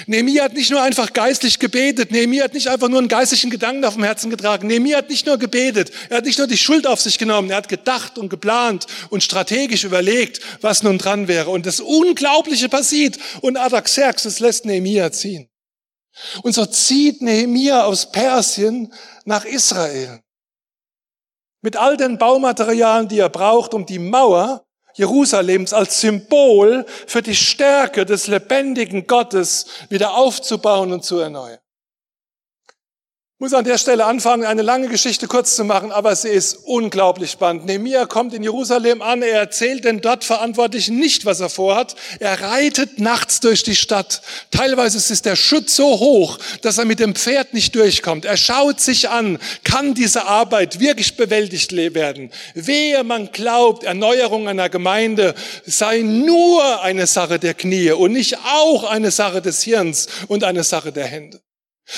Nehemiah 0.06 0.44
hat 0.44 0.54
nicht 0.54 0.70
nur 0.70 0.82
einfach 0.82 1.12
geistlich 1.12 1.61
gebetet, 1.61 2.11
Nehemiah 2.11 2.44
hat 2.44 2.54
nicht 2.54 2.66
einfach 2.68 2.88
nur 2.88 2.99
einen 2.99 3.06
geistlichen 3.06 3.49
Gedanken 3.49 3.85
auf 3.85 3.94
dem 3.94 4.02
Herzen 4.02 4.28
getragen, 4.28 4.66
Nehemiah 4.66 4.99
hat 4.99 5.08
nicht 5.08 5.26
nur 5.26 5.38
gebetet, 5.38 5.92
er 6.08 6.16
hat 6.16 6.25
nicht 6.25 6.38
nur 6.38 6.49
die 6.49 6.58
Schuld 6.58 6.87
auf 6.87 7.00
sich 7.00 7.16
genommen, 7.16 7.50
er 7.50 7.58
hat 7.58 7.68
gedacht 7.68 8.18
und 8.18 8.28
geplant 8.28 8.87
und 9.11 9.23
strategisch 9.23 9.85
überlegt, 9.85 10.40
was 10.62 10.82
nun 10.82 10.99
dran 10.99 11.28
wäre. 11.28 11.50
Und 11.50 11.64
das 11.64 11.78
Unglaubliche 11.78 12.68
passiert 12.68 13.18
und 13.40 13.56
Artaxerxes 13.56 14.40
lässt 14.40 14.64
Nehemiah 14.64 15.12
ziehen. 15.12 15.49
Und 16.42 16.54
so 16.54 16.66
zieht 16.66 17.23
Nehemia 17.23 17.85
aus 17.85 18.11
Persien 18.11 18.92
nach 19.25 19.44
Israel. 19.44 20.20
Mit 21.62 21.76
all 21.76 21.97
den 21.97 22.18
Baumaterialien, 22.18 23.08
die 23.08 23.18
er 23.20 23.28
braucht, 23.28 23.75
um 23.75 23.87
die 23.87 24.00
Mauer 24.00 24.68
Jerusalems 24.99 25.73
als 25.73 26.00
Symbol 26.00 26.85
für 27.07 27.23
die 27.23 27.37
Stärke 27.37 28.05
des 28.05 28.26
lebendigen 28.26 29.07
Gottes 29.07 29.67
wieder 29.88 30.14
aufzubauen 30.14 30.93
und 30.93 31.05
zu 31.05 31.19
erneuern. 31.19 31.59
Ich 33.38 33.40
muss 33.40 33.54
an 33.54 33.64
der 33.64 33.78
Stelle 33.78 34.04
anfangen, 34.04 34.45
eine 34.45 34.62
lange 34.62 34.88
Geschichte 34.88 35.28
kurz 35.28 35.54
zu 35.54 35.62
machen, 35.62 35.92
aber 35.92 36.16
sie 36.16 36.28
ist 36.28 36.57
unglaublich 36.64 37.30
spannend. 37.30 37.66
Nehemiah 37.66 38.04
kommt 38.04 38.35
in 38.35 38.42
Jerusalem 38.42 39.00
an, 39.00 39.23
er 39.23 39.38
erzählt 39.38 39.85
den 39.85 40.00
dort 40.00 40.25
Verantwortlichen 40.25 40.99
nicht, 40.99 41.25
was 41.25 41.38
er 41.38 41.49
vorhat. 41.49 41.95
Er 42.18 42.40
reitet 42.40 42.99
nachts 42.99 43.38
durch 43.38 43.62
die 43.62 43.76
Stadt. 43.76 44.23
Teilweise 44.50 44.99
ist 44.99 45.25
der 45.25 45.37
Schutz 45.37 45.76
so 45.76 46.00
hoch, 46.00 46.40
dass 46.62 46.78
er 46.78 46.85
mit 46.85 46.99
dem 46.99 47.14
Pferd 47.14 47.54
nicht 47.54 47.76
durchkommt. 47.76 48.25
Er 48.25 48.37
schaut 48.37 48.80
sich 48.80 49.09
an, 49.09 49.38
kann 49.62 49.95
diese 49.95 50.25
Arbeit 50.26 50.80
wirklich 50.80 51.16
bewältigt 51.16 51.71
werden? 51.71 52.33
Wehe, 52.54 53.04
man 53.04 53.30
glaubt, 53.30 53.85
Erneuerung 53.85 54.49
einer 54.49 54.68
Gemeinde 54.68 55.37
sei 55.64 56.00
nur 56.00 56.83
eine 56.83 57.07
Sache 57.07 57.38
der 57.38 57.54
Knie 57.54 57.92
und 57.92 58.14
nicht 58.14 58.37
auch 58.52 58.83
eine 58.83 59.12
Sache 59.12 59.40
des 59.40 59.62
Hirns 59.62 60.09
und 60.26 60.42
eine 60.42 60.64
Sache 60.64 60.90
der 60.90 61.07
Hände. 61.07 61.40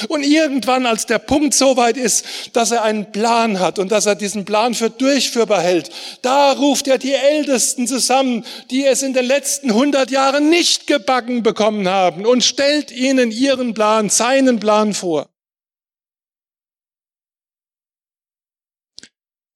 Und 0.09 0.23
irgendwann, 0.23 0.87
als 0.87 1.07
der 1.07 1.19
Punkt 1.19 1.53
so 1.53 1.77
weit 1.77 1.97
ist, 1.97 2.25
dass 2.53 2.71
er 2.71 2.83
einen 2.85 3.11
Plan 3.11 3.59
hat 3.59 3.81
und 3.81 3.91
dass 3.91 4.07
er 4.07 4.15
diesen 4.15 4.45
Plan 4.45 4.75
für 4.75 4.89
durchführbar 4.89 5.63
hält, 5.63 5.91
da 6.23 6.53
ruft 6.53 6.87
er 6.87 6.97
die 6.99 7.13
Ältesten 7.13 7.89
zusammen, 7.89 8.45
die 8.71 8.87
es 8.87 9.03
in 9.03 9.15
den 9.15 9.25
letzten 9.25 9.75
hundert 9.75 10.13
Jahren 10.13 10.49
nicht 10.49 10.87
gebacken 10.87 11.43
bekommen 11.43 11.89
haben 11.89 12.25
und 12.25 12.45
stellt 12.45 12.93
ihnen 12.93 13.33
ihren 13.33 13.75
Plan, 13.75 14.11
seinen 14.11 14.61
Plan 14.61 14.95
vor. 14.95 15.29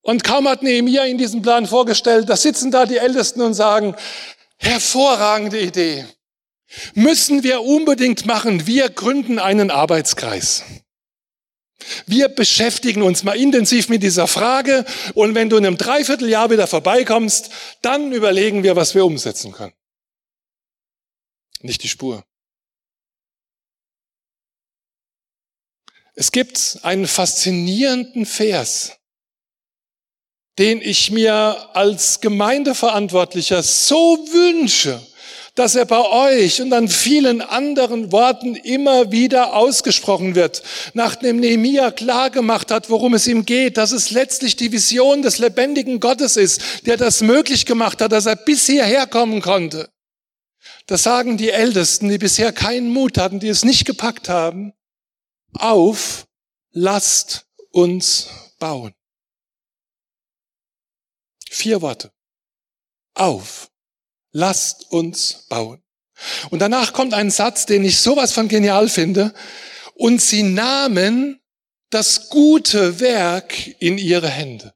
Und 0.03 0.25
kaum 0.25 0.49
hat 0.49 0.63
Nehemiah 0.63 1.05
in 1.05 1.17
diesen 1.17 1.43
Plan 1.43 1.67
vorgestellt, 1.67 2.29
da 2.29 2.37
sitzen 2.37 2.73
da 2.73 2.87
die 2.87 2.99
Ältesten 2.99 3.41
und 3.41 3.55
sagen, 3.55 3.95
hervorragende 4.59 5.61
Idee 5.61 6.05
müssen 6.95 7.43
wir 7.43 7.63
unbedingt 7.63 8.27
machen. 8.27 8.67
Wir 8.67 8.89
gründen 8.89 9.39
einen 9.39 9.71
Arbeitskreis. 9.71 10.65
Wir 12.07 12.29
beschäftigen 12.29 13.03
uns 13.03 13.25
mal 13.25 13.37
intensiv 13.37 13.89
mit 13.89 14.03
dieser 14.03 14.27
Frage 14.27 14.85
und 15.15 15.35
wenn 15.35 15.51
du 15.51 15.57
in 15.57 15.67
einem 15.67 15.77
Dreivierteljahr 15.77 16.51
wieder 16.51 16.67
vorbeikommst, 16.67 17.51
dann 17.83 18.13
überlegen 18.13 18.63
wir, 18.63 18.77
was 18.77 18.95
wir 18.95 19.05
umsetzen 19.05 19.53
können. 19.53 19.75
Nicht 21.61 21.83
die 21.83 21.89
Spur. 21.89 22.25
Es 26.15 26.31
gibt 26.31 26.79
einen 26.83 27.07
faszinierenden 27.07 28.25
Vers, 28.25 28.99
den 30.59 30.81
ich 30.81 31.11
mir 31.11 31.71
als 31.75 32.21
Gemeindeverantwortlicher 32.21 33.63
so 33.63 34.17
wünsche, 34.31 35.05
dass 35.55 35.77
er 35.77 35.85
bei 35.85 36.01
euch 36.01 36.61
und 36.61 36.73
an 36.73 36.89
vielen 36.89 37.41
anderen 37.41 38.11
Worten 38.11 38.57
immer 38.57 39.13
wieder 39.13 39.55
ausgesprochen 39.55 40.35
wird, 40.35 40.63
nachdem 40.95 41.39
Nehemia 41.39 41.93
klar 41.93 42.31
gemacht 42.31 42.71
hat, 42.71 42.91
worum 42.91 43.15
es 43.15 43.27
ihm 43.27 43.45
geht, 43.45 43.77
dass 43.77 43.93
es 43.93 44.11
letztlich 44.11 44.57
die 44.57 44.73
Vision 44.73 45.23
des 45.23 45.39
lebendigen 45.39 46.01
Gottes 46.01 46.37
ist, 46.37 46.87
der 46.87 46.97
das 46.97 47.21
möglich 47.21 47.67
gemacht 47.67 48.01
hat, 48.01 48.13
dass 48.13 48.27
er 48.27 48.37
bis 48.37 48.67
hierher 48.67 49.07
kommen 49.07 49.41
konnte. 49.41 49.89
Das 50.87 51.05
sagen 51.05 51.37
die 51.37 51.51
Ältesten, 51.51 52.09
die 52.09 52.19
bisher 52.19 52.53
keinen 52.53 52.91
Mut 52.91 53.17
hatten, 53.17 53.41
die 53.41 53.49
es 53.49 53.65
nicht 53.65 53.87
gepackt 53.87 54.29
haben. 54.29 54.73
Auf, 55.55 56.27
lasst 56.73 57.47
uns 57.71 58.29
bauen. 58.59 58.93
Vier 61.49 61.81
Worte. 61.81 62.11
Auf, 63.15 63.71
lasst 64.35 64.91
uns 64.91 65.47
bauen. 65.49 65.83
Und 66.51 66.59
danach 66.61 66.93
kommt 66.93 67.15
ein 67.15 67.31
Satz, 67.31 67.65
den 67.65 67.85
ich 67.85 67.99
sowas 67.99 68.33
von 68.33 68.49
genial 68.49 68.89
finde. 68.89 69.33
Und 69.95 70.21
sie 70.21 70.43
nahmen 70.43 71.41
das 71.91 72.29
gute 72.29 73.01
Werk 73.01 73.81
in 73.81 73.97
ihre 73.97 74.29
Hände. 74.29 74.75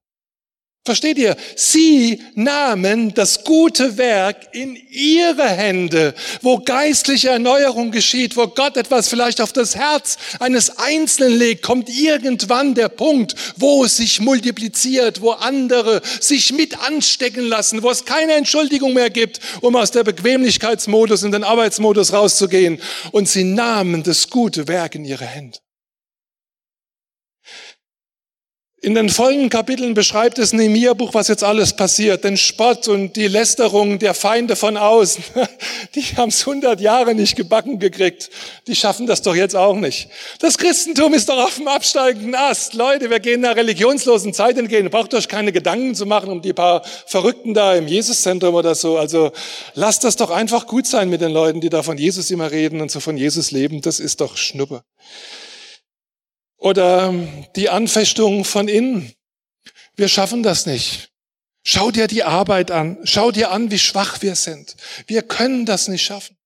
Versteht 0.89 1.19
ihr? 1.19 1.37
Sie 1.55 2.23
nahmen 2.35 3.13
das 3.13 3.45
gute 3.45 3.99
Werk 3.99 4.55
in 4.55 4.75
ihre 4.89 5.47
Hände, 5.47 6.15
wo 6.41 6.61
geistliche 6.61 7.29
Erneuerung 7.29 7.91
geschieht, 7.91 8.39
wo 8.39 8.47
Gott 8.47 8.79
etwas 8.79 9.11
vielleicht 9.11 9.43
auf 9.43 9.53
das 9.53 9.77
Herz 9.77 10.17
eines 10.41 10.79
Einzelnen 10.79 11.39
legt, 11.39 11.63
kommt 11.63 11.91
irgendwann 11.91 12.75
der 12.75 12.89
Punkt, 12.89 13.35
wo 13.57 13.85
es 13.85 13.99
sich 13.99 14.23
multipliziert, 14.23 15.21
wo 15.21 15.33
andere 15.33 16.01
sich 16.21 16.55
mit 16.55 16.81
anstecken 16.81 17.45
lassen, 17.45 17.83
wo 17.83 17.91
es 17.91 18.07
keine 18.07 18.33
Entschuldigung 18.33 18.95
mehr 18.95 19.11
gibt, 19.11 19.41
um 19.61 19.77
aus 19.77 19.91
der 19.91 20.05
Bequemlichkeitsmodus 20.05 21.23
in 21.23 21.33
den 21.33 21.45
Arbeitsmodus 21.45 22.15
rauszugehen. 22.15 22.81
Und 23.13 23.29
sie 23.29 23.45
nahmen 23.45 24.05
das 24.05 24.31
gute 24.31 24.69
Werk 24.69 24.95
in 24.95 25.05
ihre 25.05 25.27
Hände. 25.27 25.59
In 28.81 28.95
den 28.95 29.09
folgenden 29.09 29.51
Kapiteln 29.51 29.95
beschreibt 29.95 30.39
es 30.39 30.53
Nehemiah-Buch, 30.53 31.13
was 31.13 31.27
jetzt 31.27 31.43
alles 31.43 31.75
passiert. 31.75 32.23
Den 32.23 32.37
Spott 32.37 32.87
und 32.87 33.17
die 33.17 33.27
Lästerung 33.27 33.99
der 33.99 34.15
Feinde 34.15 34.55
von 34.55 34.77
außen. 34.77 35.25
Die 35.97 36.03
haben 36.17 36.29
es 36.29 36.47
100 36.47 36.81
Jahre 36.81 37.17
nicht 37.17 37.35
gebacken 37.35 37.81
gekriegt. 37.81 38.31
Die 38.69 38.77
schaffen 38.77 39.09
das 39.09 39.21
doch 39.23 39.35
jetzt 39.35 39.57
auch 39.57 39.75
nicht. 39.75 40.09
Das 40.39 40.59
Christentum 40.59 41.13
ist 41.13 41.29
doch 41.29 41.45
auf 41.45 41.57
dem 41.57 41.67
absteigenden 41.67 42.37
Ast. 42.37 42.75
Leute, 42.75 43.11
wir 43.11 43.19
gehen 43.19 43.45
einer 43.45 43.57
religionslosen 43.57 44.33
Zeit 44.33 44.57
entgegen. 44.57 44.91
Braucht 44.91 45.13
euch 45.13 45.27
keine 45.27 45.51
Gedanken 45.51 45.97
zu 45.97 46.07
machen 46.07 46.31
um 46.31 46.41
die 46.41 46.53
paar 46.53 46.85
Verrückten 47.07 47.55
da 47.55 47.75
im 47.75 47.89
Jesuszentrum 47.89 48.55
oder 48.55 48.77
so. 48.77 48.97
Also 48.97 49.33
lasst 49.75 50.05
das 50.05 50.15
doch 50.15 50.31
einfach 50.31 50.69
gut 50.69 50.87
sein 50.87 51.11
mit 51.11 51.21
den 51.21 51.33
Leuten, 51.33 51.61
die 51.61 51.69
da 51.69 51.83
von 51.83 51.99
Jesus 51.99 52.31
immer 52.31 52.53
reden 52.53 52.81
und 52.81 52.93
so 52.93 53.01
von 53.01 53.17
Jesus 53.17 53.51
leben. 53.51 53.81
Das 53.81 53.99
ist 53.99 54.21
doch 54.21 54.37
Schnuppe. 54.37 54.85
Oder 56.59 57.15
die 57.57 57.69
Anfechtung 57.69 58.45
von 58.45 58.69
innen. 58.69 59.13
Wir 59.97 60.09
schaffen 60.09 60.43
das 60.43 60.67
nicht. 60.67 61.11
Schau 61.65 61.91
dir 61.91 62.07
die 62.07 62.25
Arbeit 62.25 62.71
an. 62.71 62.99
Schau 63.05 63.31
dir 63.31 63.51
an, 63.51 63.71
wie 63.71 63.79
schwach 63.79 64.23
wir 64.23 64.35
sind. 64.35 64.77
Wir 65.07 65.23
können 65.23 65.67
das 65.67 65.89
nicht 65.89 66.05
schaffen. 66.05 66.39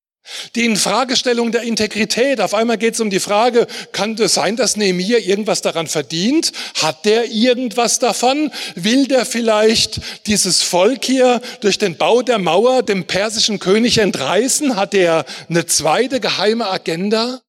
Die 0.54 0.64
Infragestellung 0.64 1.50
der 1.50 1.62
Integrität. 1.62 2.40
Auf 2.40 2.54
einmal 2.54 2.78
geht 2.78 2.94
es 2.94 3.00
um 3.00 3.10
die 3.10 3.20
Frage, 3.20 3.66
kann 3.90 4.14
es 4.14 4.34
sein, 4.34 4.54
dass 4.56 4.76
Nehemiah 4.76 5.18
irgendwas 5.18 5.62
daran 5.62 5.88
verdient? 5.88 6.52
Hat 6.80 7.04
der 7.04 7.30
irgendwas 7.30 7.98
davon? 7.98 8.52
Will 8.76 9.08
der 9.08 9.26
vielleicht 9.26 10.00
dieses 10.26 10.62
Volk 10.62 11.04
hier 11.04 11.40
durch 11.60 11.78
den 11.78 11.96
Bau 11.96 12.22
der 12.22 12.38
Mauer 12.38 12.82
dem 12.82 13.04
persischen 13.04 13.58
König 13.58 13.98
entreißen? 13.98 14.76
Hat 14.76 14.94
er 14.94 15.24
eine 15.48 15.66
zweite 15.66 16.20
geheime 16.20 16.68
Agenda? 16.68 17.40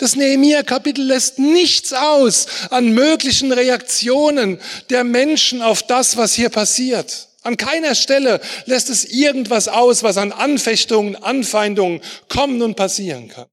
Das 0.00 0.16
Nehemiah-Kapitel 0.16 1.04
lässt 1.04 1.38
nichts 1.38 1.92
aus 1.92 2.46
an 2.70 2.92
möglichen 2.92 3.52
Reaktionen 3.52 4.58
der 4.88 5.04
Menschen 5.04 5.60
auf 5.60 5.82
das, 5.82 6.16
was 6.16 6.32
hier 6.32 6.48
passiert. 6.48 7.28
An 7.42 7.58
keiner 7.58 7.94
Stelle 7.94 8.40
lässt 8.64 8.88
es 8.88 9.04
irgendwas 9.04 9.68
aus, 9.68 10.02
was 10.02 10.16
an 10.16 10.32
Anfechtungen, 10.32 11.16
Anfeindungen 11.16 12.00
kommen 12.30 12.62
und 12.62 12.76
passieren 12.76 13.28
kann. 13.28 13.50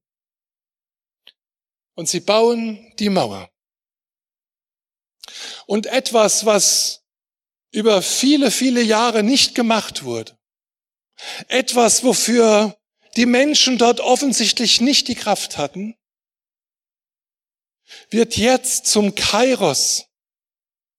Und 1.94 2.08
sie 2.08 2.20
bauen 2.20 2.94
die 2.98 3.10
Mauer. 3.10 3.50
Und 5.66 5.84
etwas, 5.84 6.46
was 6.46 7.02
über 7.72 8.00
viele, 8.00 8.50
viele 8.50 8.80
Jahre 8.80 9.22
nicht 9.22 9.54
gemacht 9.54 10.02
wurde. 10.02 10.38
Etwas, 11.48 12.04
wofür 12.04 12.78
die 13.16 13.26
Menschen 13.26 13.76
dort 13.76 14.00
offensichtlich 14.00 14.80
nicht 14.80 15.08
die 15.08 15.14
Kraft 15.14 15.58
hatten, 15.58 15.97
wird 18.10 18.36
jetzt 18.36 18.86
zum 18.86 19.14
Kairos 19.14 20.06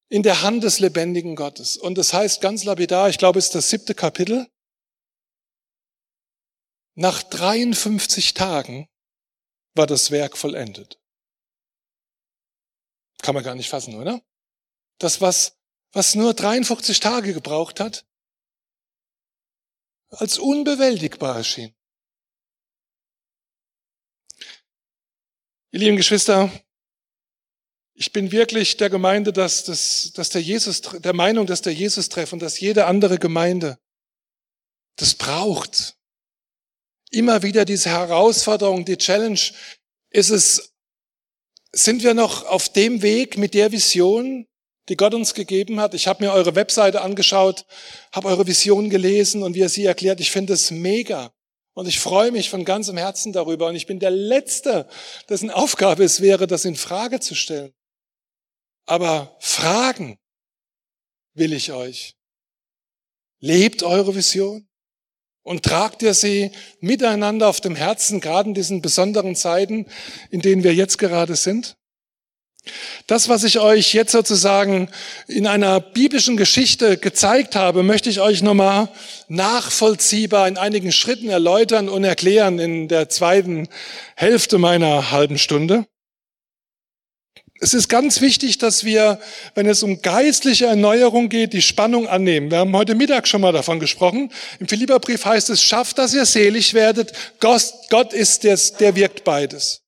in 0.09 0.23
der 0.23 0.41
Hand 0.41 0.63
des 0.63 0.79
lebendigen 0.79 1.35
Gottes. 1.35 1.77
Und 1.77 1.97
das 1.97 2.13
heißt 2.13 2.41
ganz 2.41 2.63
lapidar, 2.63 3.09
ich 3.09 3.17
glaube, 3.17 3.39
es 3.39 3.45
ist 3.45 3.55
das 3.55 3.69
siebte 3.69 3.93
Kapitel. 3.93 4.47
Nach 6.95 7.23
53 7.23 8.33
Tagen 8.33 8.89
war 9.75 9.87
das 9.87 10.11
Werk 10.11 10.37
vollendet. 10.37 10.99
Kann 13.21 13.35
man 13.35 13.43
gar 13.43 13.55
nicht 13.55 13.69
fassen, 13.69 13.95
oder? 13.95 14.21
Das, 14.97 15.21
was, 15.21 15.57
was 15.91 16.15
nur 16.15 16.33
53 16.33 16.99
Tage 16.99 17.33
gebraucht 17.33 17.79
hat, 17.79 18.05
als 20.09 20.39
unbewältigbar 20.39 21.37
erschien. 21.37 21.75
Ihr 25.71 25.79
lieben 25.79 25.97
Geschwister, 25.97 26.51
ich 27.99 28.13
bin 28.13 28.31
wirklich 28.31 28.77
der 28.77 28.89
Gemeinde, 28.89 29.33
dass, 29.33 29.65
dass, 29.65 30.13
dass 30.13 30.29
der 30.29 30.41
Jesus, 30.41 30.81
der 30.81 31.13
Meinung, 31.13 31.45
dass 31.45 31.61
der 31.61 31.73
Jesus 31.73 32.07
treff 32.07 32.31
und 32.31 32.41
dass 32.41 32.57
jede 32.57 32.85
andere 32.85 33.19
Gemeinde 33.19 33.77
das 34.95 35.15
braucht. 35.15 35.97
Immer 37.11 37.43
wieder 37.43 37.65
diese 37.65 37.89
Herausforderung, 37.89 38.85
die 38.85 38.95
Challenge. 38.95 39.41
Ist 40.11 40.29
es, 40.29 40.73
sind 41.73 42.01
wir 42.01 42.13
noch 42.13 42.45
auf 42.45 42.69
dem 42.69 43.01
Weg 43.01 43.37
mit 43.37 43.53
der 43.53 43.73
Vision, 43.73 44.47
die 44.87 44.95
Gott 44.95 45.13
uns 45.13 45.33
gegeben 45.33 45.81
hat. 45.81 45.93
Ich 45.93 46.07
habe 46.07 46.23
mir 46.23 46.31
eure 46.31 46.55
Webseite 46.55 47.01
angeschaut, 47.01 47.65
habe 48.13 48.29
eure 48.29 48.47
Vision 48.47 48.89
gelesen 48.89 49.43
und 49.43 49.55
wie 49.55 49.59
ihr 49.59 49.69
sie 49.69 49.83
erklärt. 49.83 50.21
Ich 50.21 50.31
finde 50.31 50.53
es 50.53 50.71
mega. 50.71 51.33
Und 51.73 51.85
ich 51.85 51.99
freue 51.99 52.31
mich 52.31 52.49
von 52.49 52.63
ganzem 52.63 52.95
Herzen 52.95 53.33
darüber. 53.33 53.67
Und 53.67 53.75
ich 53.75 53.87
bin 53.87 53.99
der 53.99 54.11
Letzte, 54.11 54.87
dessen 55.27 55.51
Aufgabe 55.51 56.05
es 56.05 56.21
wäre, 56.21 56.47
das 56.47 56.63
in 56.63 56.77
Frage 56.77 57.19
zu 57.19 57.35
stellen. 57.35 57.73
Aber 58.89 59.35
fragen 59.39 60.17
will 61.35 61.53
ich 61.53 61.71
euch. 61.71 62.15
Lebt 63.39 63.83
eure 63.83 64.15
Vision 64.15 64.67
und 65.43 65.63
tragt 65.63 66.01
ihr 66.01 66.15
sie 66.15 66.49
miteinander 66.79 67.49
auf 67.49 67.61
dem 67.61 67.75
Herzen, 67.75 68.19
gerade 68.19 68.49
in 68.49 68.55
diesen 68.55 68.81
besonderen 68.81 69.35
Zeiten, 69.35 69.85
in 70.31 70.41
denen 70.41 70.63
wir 70.63 70.73
jetzt 70.73 70.97
gerade 70.97 71.35
sind? 71.35 71.77
Das, 73.05 73.29
was 73.29 73.43
ich 73.43 73.59
euch 73.59 73.93
jetzt 73.93 74.11
sozusagen 74.11 74.89
in 75.27 75.45
einer 75.45 75.79
biblischen 75.79 76.35
Geschichte 76.35 76.97
gezeigt 76.97 77.55
habe, 77.55 77.83
möchte 77.83 78.09
ich 78.09 78.21
euch 78.21 78.41
nochmal 78.41 78.89
nachvollziehbar 79.27 80.47
in 80.47 80.57
einigen 80.57 80.91
Schritten 80.91 81.29
erläutern 81.29 81.89
und 81.89 82.03
erklären 82.03 82.57
in 82.57 82.87
der 82.87 83.07
zweiten 83.07 83.69
Hälfte 84.15 84.57
meiner 84.57 85.11
halben 85.11 85.37
Stunde. 85.37 85.85
Es 87.61 87.73
ist 87.73 87.89
ganz 87.89 88.21
wichtig, 88.21 88.57
dass 88.57 88.85
wir, 88.85 89.19
wenn 89.53 89.67
es 89.67 89.83
um 89.83 90.01
geistliche 90.01 90.67
Erneuerung 90.67 91.27
geht, 91.27 91.51
die 91.51 91.61
Spannung 91.61 92.07
annehmen. 92.07 92.51
Wir 92.51 92.59
haben 92.59 92.75
heute 92.75 92.95
Mittag 92.95 93.27
schon 93.27 93.41
mal 93.41 93.51
davon 93.51 93.81
gesprochen. 93.81 94.31
Im 94.59 94.67
Philipperbrief 94.67 95.25
heißt 95.25 95.49
es, 95.49 95.61
schafft, 95.61 95.97
dass 95.97 96.13
ihr 96.13 96.25
selig 96.25 96.73
werdet. 96.73 97.11
Gott 97.39 98.13
ist 98.13 98.45
es, 98.45 98.73
der 98.73 98.95
wirkt 98.95 99.25
beides. 99.25 99.81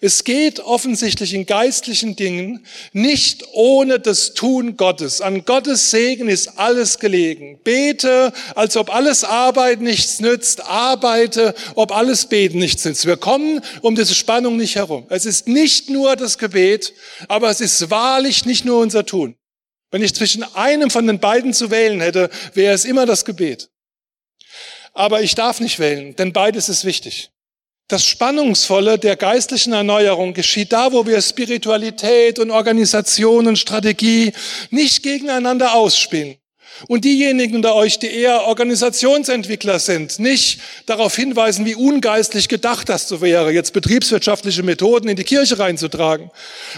Es 0.00 0.24
geht 0.24 0.60
offensichtlich 0.60 1.34
in 1.34 1.46
geistlichen 1.46 2.16
Dingen 2.16 2.66
nicht 2.92 3.44
ohne 3.52 3.98
das 3.98 4.34
Tun 4.34 4.76
Gottes. 4.76 5.20
An 5.20 5.44
Gottes 5.44 5.90
Segen 5.90 6.28
ist 6.28 6.58
alles 6.58 6.98
gelegen. 6.98 7.60
Bete, 7.62 8.32
als 8.54 8.76
ob 8.76 8.94
alles 8.94 9.24
Arbeit 9.24 9.80
nichts 9.80 10.20
nützt. 10.20 10.62
Arbeite, 10.64 11.54
ob 11.74 11.92
alles 11.92 12.26
Beten 12.26 12.58
nichts 12.58 12.84
nützt. 12.84 13.06
Wir 13.06 13.16
kommen 13.16 13.60
um 13.80 13.94
diese 13.94 14.14
Spannung 14.14 14.56
nicht 14.56 14.76
herum. 14.76 15.06
Es 15.08 15.26
ist 15.26 15.48
nicht 15.48 15.90
nur 15.90 16.16
das 16.16 16.38
Gebet, 16.38 16.92
aber 17.28 17.50
es 17.50 17.60
ist 17.60 17.90
wahrlich 17.90 18.44
nicht 18.44 18.64
nur 18.64 18.80
unser 18.80 19.06
Tun. 19.06 19.36
Wenn 19.90 20.02
ich 20.02 20.14
zwischen 20.14 20.42
einem 20.54 20.90
von 20.90 21.06
den 21.06 21.18
beiden 21.18 21.54
zu 21.54 21.70
wählen 21.70 22.00
hätte, 22.00 22.30
wäre 22.52 22.74
es 22.74 22.84
immer 22.84 23.06
das 23.06 23.24
Gebet. 23.24 23.70
Aber 24.92 25.22
ich 25.22 25.34
darf 25.34 25.60
nicht 25.60 25.78
wählen, 25.78 26.14
denn 26.16 26.32
beides 26.32 26.68
ist 26.68 26.84
wichtig. 26.84 27.30
Das 27.88 28.04
Spannungsvolle 28.04 28.98
der 28.98 29.16
geistlichen 29.16 29.72
Erneuerung 29.72 30.34
geschieht 30.34 30.74
da, 30.74 30.92
wo 30.92 31.06
wir 31.06 31.22
Spiritualität 31.22 32.38
und 32.38 32.50
Organisation 32.50 33.46
und 33.46 33.58
Strategie 33.58 34.32
nicht 34.70 35.02
gegeneinander 35.02 35.72
ausspielen. 35.72 36.36
Und 36.86 37.04
diejenigen 37.04 37.56
unter 37.56 37.74
euch, 37.74 37.98
die 37.98 38.06
eher 38.06 38.42
Organisationsentwickler 38.42 39.78
sind, 39.78 40.18
nicht 40.18 40.60
darauf 40.86 41.16
hinweisen, 41.16 41.66
wie 41.66 41.74
ungeistlich 41.74 42.48
gedacht 42.48 42.88
das 42.88 43.08
so 43.08 43.20
wäre, 43.20 43.52
jetzt 43.52 43.72
betriebswirtschaftliche 43.72 44.62
Methoden 44.62 45.08
in 45.08 45.16
die 45.16 45.24
Kirche 45.24 45.58
reinzutragen. 45.58 46.30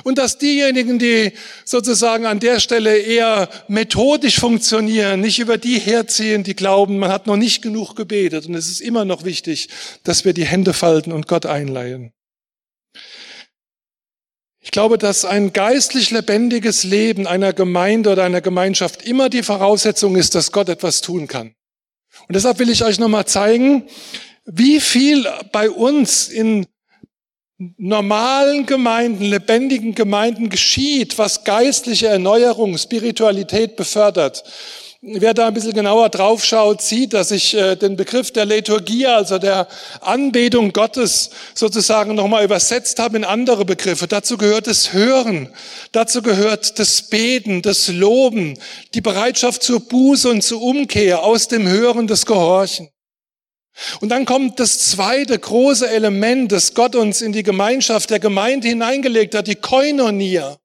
Und 0.02 0.18
dass 0.18 0.38
diejenigen, 0.38 0.98
die 0.98 1.32
sozusagen 1.64 2.26
an 2.26 2.40
der 2.40 2.60
Stelle 2.60 2.96
eher 2.96 3.48
methodisch 3.68 4.38
funktionieren, 4.38 5.20
nicht 5.20 5.38
über 5.38 5.58
die 5.58 5.78
herziehen, 5.78 6.44
die 6.44 6.56
glauben, 6.56 6.98
man 6.98 7.12
hat 7.12 7.26
noch 7.26 7.36
nicht 7.36 7.62
genug 7.62 7.94
gebetet. 7.94 8.46
Und 8.46 8.54
es 8.54 8.68
ist 8.68 8.80
immer 8.80 9.04
noch 9.04 9.24
wichtig, 9.24 9.68
dass 10.04 10.24
wir 10.24 10.32
die 10.32 10.46
Hände 10.46 10.72
falten 10.72 11.12
und 11.12 11.26
Gott 11.26 11.46
einleihen. 11.46 12.12
Ich 14.62 14.70
glaube, 14.70 14.98
dass 14.98 15.24
ein 15.24 15.52
geistlich 15.52 16.10
lebendiges 16.10 16.84
Leben 16.84 17.26
einer 17.26 17.52
Gemeinde 17.52 18.10
oder 18.10 18.24
einer 18.24 18.42
Gemeinschaft 18.42 19.02
immer 19.02 19.30
die 19.30 19.42
Voraussetzung 19.42 20.16
ist, 20.16 20.34
dass 20.34 20.52
Gott 20.52 20.68
etwas 20.68 21.00
tun 21.00 21.26
kann. 21.26 21.54
Und 22.28 22.34
deshalb 22.34 22.58
will 22.58 22.68
ich 22.68 22.84
euch 22.84 22.98
nochmal 22.98 23.24
zeigen, 23.24 23.84
wie 24.44 24.80
viel 24.80 25.26
bei 25.52 25.70
uns 25.70 26.28
in 26.28 26.66
normalen 27.76 28.66
Gemeinden, 28.66 29.24
lebendigen 29.24 29.94
Gemeinden 29.94 30.48
geschieht, 30.48 31.18
was 31.18 31.44
geistliche 31.44 32.08
Erneuerung, 32.08 32.78
Spiritualität 32.78 33.76
befördert. 33.76 34.44
Wer 35.02 35.32
da 35.32 35.48
ein 35.48 35.54
bisschen 35.54 35.72
genauer 35.72 36.10
drauf 36.10 36.44
schaut, 36.44 36.82
sieht, 36.82 37.14
dass 37.14 37.30
ich 37.30 37.54
äh, 37.54 37.74
den 37.74 37.96
Begriff 37.96 38.32
der 38.32 38.44
Liturgie, 38.44 39.06
also 39.06 39.38
der 39.38 39.66
Anbetung 40.02 40.74
Gottes 40.74 41.30
sozusagen 41.54 42.14
nochmal 42.14 42.44
übersetzt 42.44 42.98
habe 42.98 43.16
in 43.16 43.24
andere 43.24 43.64
Begriffe. 43.64 44.06
Dazu 44.06 44.36
gehört 44.36 44.66
das 44.66 44.92
Hören, 44.92 45.48
dazu 45.92 46.20
gehört 46.20 46.78
das 46.78 47.08
Beten, 47.08 47.62
das 47.62 47.88
Loben, 47.88 48.58
die 48.92 49.00
Bereitschaft 49.00 49.62
zur 49.62 49.80
Buße 49.80 50.28
und 50.28 50.42
zur 50.42 50.60
Umkehr 50.60 51.22
aus 51.22 51.48
dem 51.48 51.66
Hören 51.66 52.06
des 52.06 52.26
Gehorchen. 52.26 52.90
Und 54.02 54.10
dann 54.10 54.26
kommt 54.26 54.60
das 54.60 54.90
zweite 54.90 55.38
große 55.38 55.88
Element, 55.88 56.52
das 56.52 56.74
Gott 56.74 56.94
uns 56.94 57.22
in 57.22 57.32
die 57.32 57.42
Gemeinschaft 57.42 58.10
der 58.10 58.20
Gemeinde 58.20 58.68
hineingelegt 58.68 59.34
hat, 59.34 59.46
die 59.46 59.54
Koinonia. 59.54 60.58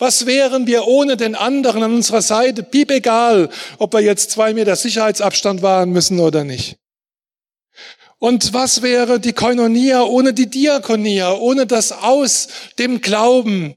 Was 0.00 0.24
wären 0.24 0.66
wir 0.66 0.86
ohne 0.86 1.18
den 1.18 1.34
anderen 1.34 1.82
an 1.82 1.94
unserer 1.94 2.22
Seite? 2.22 2.62
Piep 2.62 2.90
egal, 2.90 3.50
ob 3.78 3.92
wir 3.92 4.00
jetzt 4.00 4.30
zwei 4.30 4.54
Meter 4.54 4.74
Sicherheitsabstand 4.74 5.60
wahren 5.60 5.90
müssen 5.90 6.18
oder 6.20 6.42
nicht. 6.42 6.78
Und 8.18 8.54
was 8.54 8.80
wäre 8.80 9.20
die 9.20 9.34
Koinonia 9.34 10.02
ohne 10.02 10.32
die 10.32 10.48
Diakonia, 10.48 11.34
ohne 11.34 11.66
das 11.66 11.92
Aus 11.92 12.48
dem 12.78 13.02
Glauben, 13.02 13.74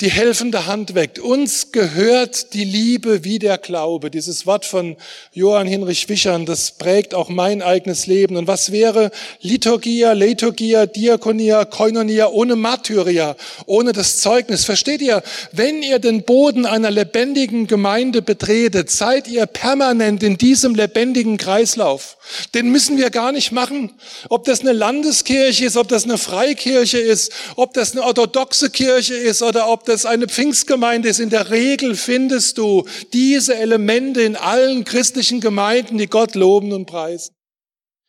die 0.00 0.10
helfende 0.10 0.66
Hand 0.66 0.94
weckt. 0.94 1.18
Uns 1.18 1.72
gehört 1.72 2.54
die 2.54 2.62
Liebe 2.62 3.24
wie 3.24 3.40
der 3.40 3.58
Glaube. 3.58 4.12
Dieses 4.12 4.46
Wort 4.46 4.64
von 4.64 4.96
Johann 5.32 5.66
Hinrich 5.66 6.08
Wichern, 6.08 6.46
das 6.46 6.70
prägt 6.70 7.14
auch 7.14 7.28
mein 7.28 7.62
eigenes 7.62 8.06
Leben. 8.06 8.36
Und 8.36 8.46
was 8.46 8.70
wäre 8.70 9.10
Liturgia, 9.40 10.12
Liturgia, 10.12 10.86
Diakonia, 10.86 11.64
Koinonia 11.64 12.28
ohne 12.28 12.54
Martyria, 12.54 13.34
ohne 13.66 13.92
das 13.92 14.18
Zeugnis? 14.20 14.64
Versteht 14.64 15.00
ihr? 15.00 15.20
Wenn 15.50 15.82
ihr 15.82 15.98
den 15.98 16.22
Boden 16.22 16.64
einer 16.64 16.92
lebendigen 16.92 17.66
Gemeinde 17.66 18.22
betretet, 18.22 18.90
seid 18.90 19.26
ihr 19.26 19.46
permanent 19.46 20.22
in 20.22 20.38
diesem 20.38 20.76
lebendigen 20.76 21.38
Kreislauf. 21.38 22.18
Den 22.54 22.70
müssen 22.70 22.98
wir 22.98 23.10
gar 23.10 23.32
nicht 23.32 23.50
machen. 23.50 23.90
Ob 24.28 24.44
das 24.44 24.60
eine 24.60 24.72
Landeskirche 24.72 25.64
ist, 25.64 25.76
ob 25.76 25.88
das 25.88 26.04
eine 26.04 26.18
Freikirche 26.18 26.98
ist, 26.98 27.32
ob 27.56 27.74
das 27.74 27.92
eine 27.92 28.04
orthodoxe 28.04 28.70
Kirche 28.70 29.14
ist 29.14 29.42
oder 29.42 29.68
ob 29.68 29.87
das 29.88 30.06
eine 30.06 30.28
Pfingstgemeinde 30.28 31.08
ist. 31.08 31.20
In 31.20 31.30
der 31.30 31.50
Regel 31.50 31.96
findest 31.96 32.58
du 32.58 32.86
diese 33.12 33.56
Elemente 33.56 34.22
in 34.22 34.36
allen 34.36 34.84
christlichen 34.84 35.40
Gemeinden, 35.40 35.98
die 35.98 36.06
Gott 36.06 36.34
loben 36.34 36.72
und 36.72 36.86
preisen. 36.86 37.34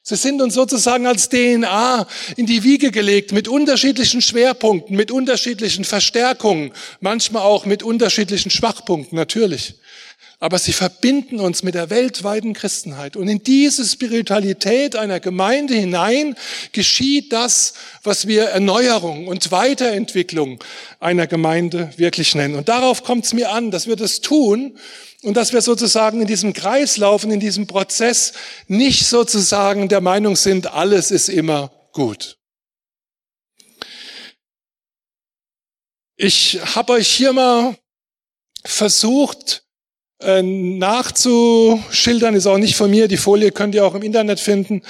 Sie 0.02 0.16
sind 0.16 0.42
uns 0.42 0.54
sozusagen 0.54 1.06
als 1.06 1.30
DNA 1.30 2.08
in 2.36 2.46
die 2.46 2.64
Wiege 2.64 2.90
gelegt 2.90 3.32
mit 3.32 3.48
unterschiedlichen 3.48 4.22
Schwerpunkten, 4.22 4.96
mit 4.96 5.12
unterschiedlichen 5.12 5.84
Verstärkungen, 5.84 6.72
manchmal 7.00 7.44
auch 7.44 7.66
mit 7.66 7.84
unterschiedlichen 7.84 8.50
Schwachpunkten, 8.50 9.16
natürlich 9.16 9.76
aber 10.40 10.58
sie 10.58 10.72
verbinden 10.72 11.40
uns 11.40 11.64
mit 11.64 11.76
der 11.76 11.90
weltweiten 11.90 12.54
Christenheit. 12.54 13.18
Und 13.18 13.28
in 13.28 13.44
diese 13.44 13.86
Spiritualität 13.86 14.96
einer 14.96 15.20
Gemeinde 15.20 15.74
hinein 15.74 16.36
geschieht 16.72 17.34
das, 17.34 17.74
was 18.04 18.26
wir 18.26 18.46
Erneuerung 18.46 19.28
und 19.28 19.52
Weiterentwicklung 19.52 20.64
einer 21.02 21.28
Gemeinde 21.28 21.92
wirklich 21.98 22.36
nennen. 22.36 22.56
Und 22.56 22.70
darauf 22.70 23.04
kommt 23.04 23.26
es 23.26 23.34
mir 23.34 23.52
an, 23.52 23.70
dass 23.70 23.88
wir 23.88 23.98
das 23.98 24.22
tun 24.22 24.78
und 25.24 25.36
dass 25.36 25.52
wir 25.52 25.62
sozusagen 25.62 26.22
in 26.22 26.28
diesem 26.28 26.54
Kreislauf 26.54 27.26
und 27.26 27.32
in 27.32 27.42
diesem 27.42 27.68
Prozess 27.68 28.32
nicht 28.68 29.08
sozusagen 29.08 29.90
der 29.90 30.00
Meinung 30.00 30.38
sind, 30.38 30.68
alles 30.68 31.12
ist 31.12 31.28
immer 31.28 31.70
gut. 31.92 32.38
Ich 36.16 36.60
habe 36.76 36.94
euch 36.94 37.10
hier 37.10 37.34
mal 37.34 37.78
versucht, 38.66 39.64
nachzuschildern, 40.22 42.36
ist 42.36 42.46
auch 42.46 42.58
nicht 42.58 42.76
von 42.76 42.90
mir, 42.90 43.08
die 43.08 43.16
Folie 43.16 43.52
könnt 43.52 43.74
ihr 43.74 43.86
auch 43.86 43.96
im 43.96 44.02
Internet 44.02 44.42
finden, 44.42 44.82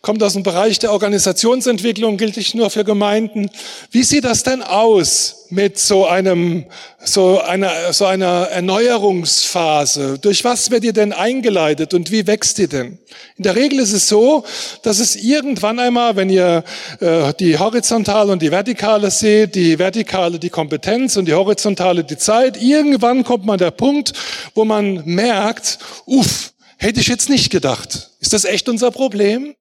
kommt 0.00 0.22
aus 0.22 0.32
dem 0.32 0.42
Bereich 0.42 0.78
der 0.78 0.92
Organisationsentwicklung, 0.92 2.16
gilt 2.16 2.38
nicht 2.38 2.54
nur 2.54 2.70
für 2.70 2.84
Gemeinden. 2.84 3.50
Wie 3.90 4.02
sieht 4.02 4.24
das 4.24 4.44
denn 4.44 4.62
aus 4.62 5.47
mit 5.50 5.78
so 5.78 6.06
einem, 6.06 6.66
so 7.02 7.40
einer, 7.40 7.92
so 7.92 8.06
einer 8.06 8.48
Erneuerungsphase? 8.50 10.18
Durch 10.18 10.44
was 10.44 10.70
wird 10.70 10.84
ihr 10.84 10.92
denn 10.92 11.12
eingeleitet 11.12 11.94
und 11.94 12.10
wie 12.10 12.26
wächst 12.26 12.58
ihr 12.58 12.68
denn? 12.68 12.98
In 13.36 13.44
der 13.44 13.56
Regel 13.56 13.78
ist 13.78 13.92
es 13.92 14.08
so, 14.08 14.44
dass 14.82 14.98
es 14.98 15.16
irgendwann 15.16 15.78
einmal, 15.78 16.16
wenn 16.16 16.30
ihr 16.30 16.64
äh, 17.00 17.32
die 17.34 17.58
horizontale 17.58 18.32
und 18.32 18.42
die 18.42 18.50
vertikale 18.50 19.10
seht, 19.10 19.54
die 19.54 19.78
vertikale 19.78 20.38
die 20.38 20.50
Kompetenz 20.50 21.16
und 21.16 21.26
die 21.26 21.34
horizontale 21.34 22.04
die 22.04 22.18
Zeit, 22.18 22.60
irgendwann 22.60 23.24
kommt 23.24 23.46
man 23.46 23.58
der 23.58 23.70
Punkt, 23.70 24.12
wo 24.54 24.64
man 24.64 25.02
merkt, 25.04 25.78
uff, 26.06 26.52
hätte 26.78 27.00
ich 27.00 27.08
jetzt 27.08 27.28
nicht 27.28 27.50
gedacht. 27.50 28.10
Ist 28.20 28.32
das 28.32 28.44
echt 28.44 28.68
unser 28.68 28.90
Problem? 28.90 29.54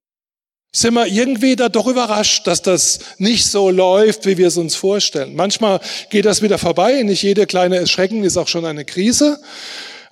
Sind 0.78 0.94
wir 0.94 1.08
irgendwie 1.08 1.56
da 1.56 1.70
doch 1.70 1.88
überrascht, 1.88 2.46
dass 2.46 2.62
das 2.62 3.00
nicht 3.18 3.46
so 3.46 3.72
läuft, 3.72 4.28
wie 4.28 4.38
wir 4.38 4.48
es 4.48 4.58
uns 4.58 4.76
vorstellen. 4.76 5.36
Manchmal 5.36 5.80
geht 6.12 6.26
das 6.26 6.44
wieder 6.44 6.60
vorbei. 6.60 7.02
Nicht 7.02 7.24
jede 7.24 7.48
kleine 7.48 7.78
Erschrecken 7.78 8.24
ist 8.24 8.38
auch 8.38 8.48
schon 8.48 8.64
eine 8.64 8.86
Krise. 8.86 9.40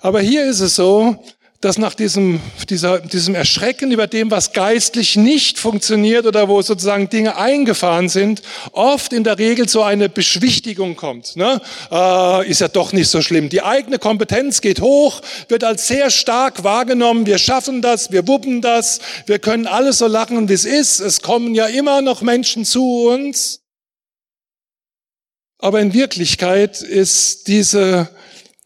Aber 0.00 0.20
hier 0.20 0.44
ist 0.44 0.58
es 0.58 0.74
so, 0.74 1.16
dass 1.66 1.78
nach 1.78 1.94
diesem, 1.94 2.40
dieser, 2.70 3.00
diesem 3.00 3.34
Erschrecken 3.34 3.90
über 3.90 4.06
dem, 4.06 4.30
was 4.30 4.52
geistlich 4.52 5.16
nicht 5.16 5.58
funktioniert 5.58 6.24
oder 6.24 6.48
wo 6.48 6.62
sozusagen 6.62 7.08
Dinge 7.08 7.36
eingefahren 7.36 8.08
sind, 8.08 8.40
oft 8.70 9.12
in 9.12 9.24
der 9.24 9.36
Regel 9.36 9.68
so 9.68 9.82
eine 9.82 10.08
Beschwichtigung 10.08 10.94
kommt. 10.94 11.34
Ne? 11.34 11.60
Äh, 11.90 12.48
ist 12.48 12.60
ja 12.60 12.68
doch 12.68 12.92
nicht 12.92 13.08
so 13.08 13.20
schlimm. 13.20 13.48
Die 13.48 13.62
eigene 13.62 13.98
Kompetenz 13.98 14.60
geht 14.60 14.80
hoch, 14.80 15.20
wird 15.48 15.64
als 15.64 15.88
sehr 15.88 16.10
stark 16.10 16.62
wahrgenommen. 16.62 17.26
Wir 17.26 17.38
schaffen 17.38 17.82
das, 17.82 18.12
wir 18.12 18.28
wuppen 18.28 18.60
das, 18.62 19.00
wir 19.26 19.40
können 19.40 19.66
alles 19.66 19.98
so 19.98 20.06
lachen, 20.06 20.48
wie 20.48 20.52
es 20.52 20.64
ist. 20.64 21.00
Es 21.00 21.20
kommen 21.20 21.52
ja 21.56 21.66
immer 21.66 22.00
noch 22.00 22.22
Menschen 22.22 22.64
zu 22.64 23.08
uns. 23.08 23.62
Aber 25.58 25.80
in 25.80 25.94
Wirklichkeit 25.94 26.80
ist 26.80 27.48
diese 27.48 28.08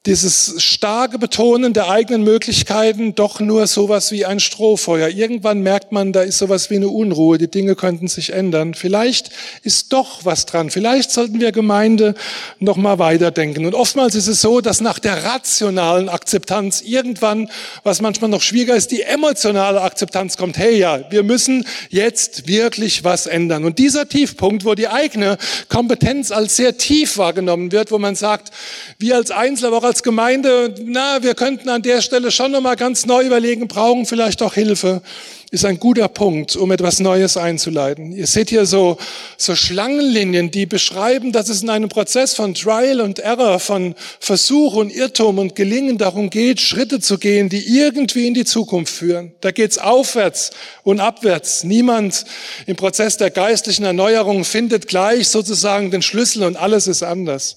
dieses 0.06 0.54
starke 0.62 1.18
Betonen 1.18 1.74
der 1.74 1.90
eigenen 1.90 2.24
Möglichkeiten 2.24 3.14
doch 3.14 3.38
nur 3.38 3.66
sowas 3.66 4.10
wie 4.12 4.24
ein 4.24 4.40
Strohfeuer. 4.40 5.10
Irgendwann 5.10 5.60
merkt 5.60 5.92
man, 5.92 6.14
da 6.14 6.22
ist 6.22 6.38
sowas 6.38 6.70
wie 6.70 6.76
eine 6.76 6.88
Unruhe, 6.88 7.36
die 7.36 7.50
Dinge 7.50 7.74
könnten 7.74 8.08
sich 8.08 8.32
ändern. 8.32 8.72
Vielleicht 8.72 9.28
ist 9.62 9.92
doch 9.92 10.24
was 10.24 10.46
dran. 10.46 10.70
Vielleicht 10.70 11.10
sollten 11.10 11.38
wir 11.38 11.52
Gemeinde 11.52 12.14
noch 12.60 12.78
mal 12.78 12.98
weiterdenken. 12.98 13.66
Und 13.66 13.74
oftmals 13.74 14.14
ist 14.14 14.26
es 14.26 14.40
so, 14.40 14.62
dass 14.62 14.80
nach 14.80 14.98
der 14.98 15.22
rationalen 15.22 16.08
Akzeptanz 16.08 16.80
irgendwann, 16.80 17.50
was 17.82 18.00
manchmal 18.00 18.30
noch 18.30 18.40
schwieriger 18.40 18.76
ist, 18.76 18.92
die 18.92 19.02
emotionale 19.02 19.82
Akzeptanz 19.82 20.38
kommt. 20.38 20.56
Hey, 20.56 20.78
ja, 20.78 21.10
wir 21.10 21.24
müssen 21.24 21.66
jetzt 21.90 22.48
wirklich 22.48 23.04
was 23.04 23.26
ändern. 23.26 23.66
Und 23.66 23.78
dieser 23.78 24.08
Tiefpunkt, 24.08 24.64
wo 24.64 24.74
die 24.74 24.88
eigene 24.88 25.36
Kompetenz 25.68 26.30
als 26.30 26.56
sehr 26.56 26.78
tief 26.78 27.18
wahrgenommen 27.18 27.70
wird, 27.70 27.90
wo 27.90 27.98
man 27.98 28.14
sagt, 28.14 28.50
wir 28.98 29.16
als 29.16 29.30
Einzelne, 29.30 29.76
aber 29.76 29.89
als 29.90 30.04
Gemeinde, 30.04 30.72
na, 30.84 31.20
wir 31.20 31.34
könnten 31.34 31.68
an 31.68 31.82
der 31.82 32.00
Stelle 32.00 32.30
schon 32.30 32.52
nochmal 32.52 32.76
ganz 32.76 33.06
neu 33.06 33.26
überlegen, 33.26 33.66
brauchen 33.66 34.06
vielleicht 34.06 34.40
auch 34.40 34.54
Hilfe, 34.54 35.02
ist 35.50 35.64
ein 35.64 35.80
guter 35.80 36.06
Punkt, 36.06 36.54
um 36.54 36.70
etwas 36.70 37.00
Neues 37.00 37.36
einzuleiten. 37.36 38.12
Ihr 38.12 38.28
seht 38.28 38.50
hier 38.50 38.66
so, 38.66 38.98
so 39.36 39.56
Schlangenlinien, 39.56 40.52
die 40.52 40.64
beschreiben, 40.64 41.32
dass 41.32 41.48
es 41.48 41.62
in 41.62 41.70
einem 41.70 41.88
Prozess 41.88 42.34
von 42.34 42.54
Trial 42.54 43.00
und 43.00 43.18
Error, 43.18 43.58
von 43.58 43.96
Versuch 44.20 44.74
und 44.74 44.94
Irrtum 44.94 45.40
und 45.40 45.56
Gelingen 45.56 45.98
darum 45.98 46.30
geht, 46.30 46.60
Schritte 46.60 47.00
zu 47.00 47.18
gehen, 47.18 47.48
die 47.48 47.66
irgendwie 47.76 48.28
in 48.28 48.34
die 48.34 48.44
Zukunft 48.44 48.94
führen. 48.94 49.32
Da 49.40 49.50
geht's 49.50 49.76
aufwärts 49.78 50.50
und 50.84 51.00
abwärts. 51.00 51.64
Niemand 51.64 52.26
im 52.66 52.76
Prozess 52.76 53.16
der 53.16 53.30
geistlichen 53.30 53.84
Erneuerung 53.84 54.44
findet 54.44 54.86
gleich 54.86 55.26
sozusagen 55.26 55.90
den 55.90 56.02
Schlüssel 56.02 56.44
und 56.44 56.56
alles 56.56 56.86
ist 56.86 57.02
anders. 57.02 57.56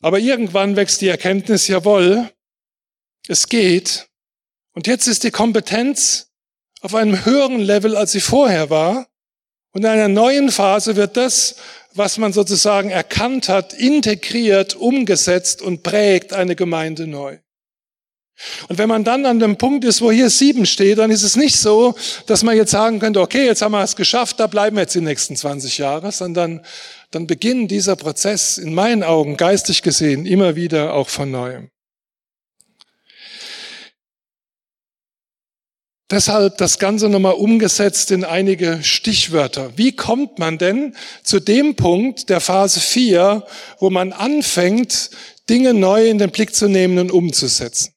Aber 0.00 0.18
irgendwann 0.18 0.76
wächst 0.76 1.00
die 1.00 1.08
Erkenntnis, 1.08 1.68
jawohl, 1.68 2.30
es 3.28 3.48
geht. 3.48 4.08
Und 4.72 4.86
jetzt 4.86 5.06
ist 5.06 5.24
die 5.24 5.30
Kompetenz 5.30 6.30
auf 6.80 6.94
einem 6.94 7.24
höheren 7.24 7.60
Level, 7.60 7.96
als 7.96 8.12
sie 8.12 8.20
vorher 8.20 8.70
war. 8.70 9.08
Und 9.72 9.82
in 9.82 9.90
einer 9.90 10.08
neuen 10.08 10.50
Phase 10.50 10.96
wird 10.96 11.16
das, 11.16 11.56
was 11.94 12.18
man 12.18 12.32
sozusagen 12.32 12.90
erkannt 12.90 13.48
hat, 13.48 13.72
integriert, 13.72 14.74
umgesetzt 14.74 15.62
und 15.62 15.82
prägt 15.82 16.32
eine 16.32 16.56
Gemeinde 16.56 17.06
neu. 17.06 17.38
Und 18.68 18.76
wenn 18.78 18.88
man 18.88 19.02
dann 19.02 19.24
an 19.24 19.38
dem 19.38 19.56
Punkt 19.56 19.84
ist, 19.84 20.02
wo 20.02 20.10
hier 20.10 20.28
sieben 20.28 20.66
steht, 20.66 20.98
dann 20.98 21.10
ist 21.10 21.22
es 21.22 21.36
nicht 21.36 21.56
so, 21.56 21.94
dass 22.26 22.42
man 22.42 22.54
jetzt 22.54 22.70
sagen 22.70 22.98
könnte, 22.98 23.20
okay, 23.20 23.46
jetzt 23.46 23.62
haben 23.62 23.72
wir 23.72 23.82
es 23.82 23.96
geschafft, 23.96 24.38
da 24.40 24.46
bleiben 24.46 24.76
wir 24.76 24.82
jetzt 24.82 24.94
die 24.94 25.00
nächsten 25.00 25.36
20 25.36 25.78
Jahre, 25.78 26.12
sondern 26.12 26.62
dann 27.10 27.26
beginnt 27.26 27.70
dieser 27.70 27.96
Prozess 27.96 28.58
in 28.58 28.74
meinen 28.74 29.02
Augen 29.02 29.36
geistig 29.36 29.82
gesehen 29.82 30.26
immer 30.26 30.56
wieder 30.56 30.94
auch 30.94 31.08
von 31.08 31.30
neuem. 31.30 31.70
Deshalb 36.08 36.58
das 36.58 36.78
Ganze 36.78 37.08
nochmal 37.08 37.34
umgesetzt 37.34 38.12
in 38.12 38.22
einige 38.22 38.84
Stichwörter. 38.84 39.76
Wie 39.76 39.90
kommt 39.90 40.38
man 40.38 40.56
denn 40.56 40.94
zu 41.24 41.40
dem 41.40 41.74
Punkt 41.74 42.28
der 42.28 42.40
Phase 42.40 42.78
4, 42.78 43.44
wo 43.80 43.90
man 43.90 44.12
anfängt, 44.12 45.10
Dinge 45.50 45.74
neu 45.74 46.08
in 46.08 46.18
den 46.18 46.30
Blick 46.30 46.54
zu 46.54 46.68
nehmen 46.68 46.98
und 46.98 47.10
umzusetzen? 47.10 47.95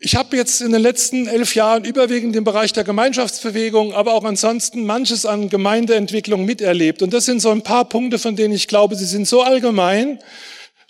Ich 0.00 0.14
habe 0.14 0.36
jetzt 0.36 0.60
in 0.60 0.70
den 0.70 0.80
letzten 0.80 1.26
elf 1.26 1.56
Jahren 1.56 1.84
überwiegend 1.84 2.36
im 2.36 2.44
Bereich 2.44 2.72
der 2.72 2.84
Gemeinschaftsbewegung, 2.84 3.94
aber 3.94 4.14
auch 4.14 4.22
ansonsten 4.22 4.86
manches 4.86 5.26
an 5.26 5.48
Gemeindeentwicklung 5.48 6.44
miterlebt. 6.44 7.02
Und 7.02 7.12
das 7.12 7.24
sind 7.24 7.40
so 7.40 7.50
ein 7.50 7.62
paar 7.62 7.88
Punkte, 7.88 8.20
von 8.20 8.36
denen 8.36 8.54
ich 8.54 8.68
glaube, 8.68 8.94
sie 8.94 9.04
sind 9.04 9.26
so 9.26 9.42
allgemein, 9.42 10.20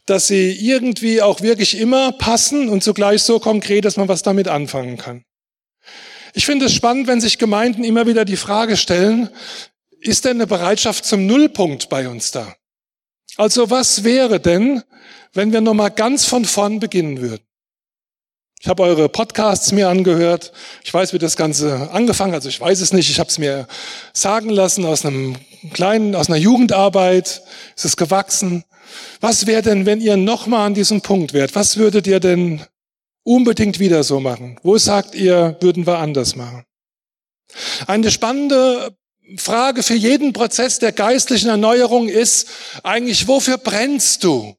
dass 0.05 0.27
sie 0.27 0.53
irgendwie 0.53 1.23
auch 1.23 1.41
wirklich 1.41 1.79
immer 1.79 2.13
passen 2.13 2.69
und 2.69 2.85
zugleich 2.85 3.23
so 3.23 3.39
konkret, 3.39 3.87
dass 3.87 3.97
man 3.97 4.09
was 4.09 4.23
damit 4.23 4.47
anfangen 4.47 4.99
kann. 4.99 5.25
Ich 6.35 6.45
finde 6.45 6.67
es 6.67 6.75
spannend, 6.75 7.07
wenn 7.07 7.23
sich 7.23 7.39
Gemeinden 7.39 7.85
immer 7.85 8.07
wieder 8.07 8.27
die 8.27 8.37
Frage 8.37 8.77
stellen, 8.77 9.31
ist 10.01 10.27
denn 10.27 10.37
eine 10.37 10.47
Bereitschaft 10.47 11.07
zum 11.07 11.27
Nullpunkt 11.27 11.89
bei 11.89 12.09
uns 12.09 12.31
da? 12.31 12.55
Also 13.37 13.71
was 13.71 14.05
wäre 14.05 14.39
denn, 14.39 14.83
wenn 15.33 15.53
wir 15.53 15.63
nochmal 15.63 15.91
ganz 15.91 16.27
von 16.27 16.45
vorn 16.45 16.79
beginnen 16.79 17.23
würden? 17.23 17.48
Ich 18.61 18.67
habe 18.67 18.83
eure 18.83 19.09
Podcasts 19.09 19.71
mir 19.71 19.89
angehört. 19.89 20.53
Ich 20.83 20.93
weiß, 20.93 21.13
wie 21.13 21.19
das 21.19 21.37
Ganze 21.37 21.91
angefangen 21.93 22.33
hat. 22.33 22.39
Also 22.39 22.49
ich 22.49 22.61
weiß 22.61 22.81
es 22.81 22.93
nicht. 22.93 23.09
Ich 23.09 23.21
habe 23.21 23.31
es 23.31 23.39
mir 23.39 23.69
sagen 24.13 24.51
lassen 24.51 24.85
aus 24.85 25.05
einem 25.05 25.37
kleinen, 25.73 26.17
aus 26.17 26.29
einer 26.29 26.39
Jugendarbeit. 26.39 27.43
Ist 27.77 27.85
es 27.85 27.97
gewachsen. 27.97 28.65
Was 29.21 29.47
wäre 29.47 29.63
denn, 29.63 29.87
wenn 29.87 30.01
ihr 30.01 30.17
nochmal 30.17 30.67
an 30.67 30.75
diesem 30.75 31.03
Punkt 31.03 31.33
wärt? 31.33 31.55
Was 31.55 31.77
würdet 31.77 32.07
ihr 32.09 32.19
denn 32.19 32.65
unbedingt 33.23 33.79
wieder 33.79 34.03
so 34.03 34.19
machen? 34.19 34.59
Wo 34.63 34.77
sagt 34.77 35.15
ihr, 35.15 35.57
würden 35.61 35.87
wir 35.87 35.99
anders 35.99 36.35
machen? 36.35 36.65
Eine 37.87 38.11
spannende 38.11 38.97
Frage 39.37 39.83
für 39.83 39.95
jeden 39.95 40.33
Prozess 40.33 40.79
der 40.79 40.93
geistlichen 40.93 41.51
Erneuerung 41.51 42.09
ist 42.09 42.49
eigentlich, 42.83 43.29
wofür 43.29 43.59
brennst 43.59 44.25
du? 44.25 44.57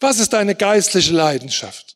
Was 0.00 0.18
ist 0.18 0.32
deine 0.32 0.54
geistliche 0.54 1.12
Leidenschaft? 1.12 1.93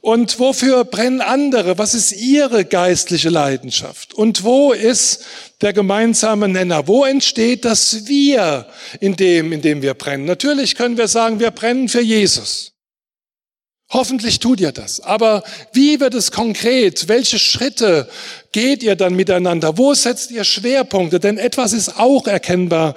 Und 0.00 0.38
wofür 0.38 0.84
brennen 0.84 1.20
andere? 1.20 1.78
Was 1.78 1.94
ist 1.94 2.12
ihre 2.12 2.64
geistliche 2.64 3.28
Leidenschaft? 3.28 4.14
Und 4.14 4.44
wo 4.44 4.72
ist 4.72 5.24
der 5.60 5.72
gemeinsame 5.72 6.48
Nenner? 6.48 6.88
Wo 6.88 7.04
entsteht 7.04 7.64
das 7.64 8.06
Wir 8.06 8.66
in 9.00 9.16
dem, 9.16 9.52
in 9.52 9.62
dem 9.62 9.82
wir 9.82 9.94
brennen? 9.94 10.24
Natürlich 10.24 10.76
können 10.76 10.96
wir 10.96 11.08
sagen, 11.08 11.40
wir 11.40 11.50
brennen 11.50 11.88
für 11.88 12.02
Jesus. 12.02 12.72
Hoffentlich 13.92 14.38
tut 14.38 14.58
ihr 14.58 14.72
das. 14.72 15.00
Aber 15.00 15.42
wie 15.74 16.00
wird 16.00 16.14
es 16.14 16.32
konkret? 16.32 17.08
Welche 17.08 17.38
Schritte 17.38 18.08
geht 18.50 18.82
ihr 18.82 18.96
dann 18.96 19.14
miteinander? 19.14 19.76
Wo 19.76 19.92
setzt 19.92 20.30
ihr 20.30 20.44
Schwerpunkte? 20.44 21.20
Denn 21.20 21.36
etwas 21.36 21.74
ist 21.74 21.98
auch 21.98 22.26
erkennbar. 22.26 22.94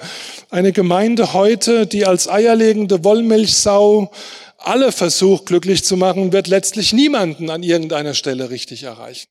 Eine 0.48 0.72
Gemeinde 0.72 1.34
heute, 1.34 1.86
die 1.86 2.06
als 2.06 2.28
eierlegende 2.28 3.04
Wollmilchsau 3.04 4.10
alle 4.58 4.92
versucht, 4.92 5.46
glücklich 5.46 5.84
zu 5.84 5.96
machen, 5.96 6.32
wird 6.32 6.46
letztlich 6.46 6.92
niemanden 6.92 7.50
an 7.50 7.62
irgendeiner 7.62 8.14
Stelle 8.14 8.50
richtig 8.50 8.82
erreichen. 8.82 9.28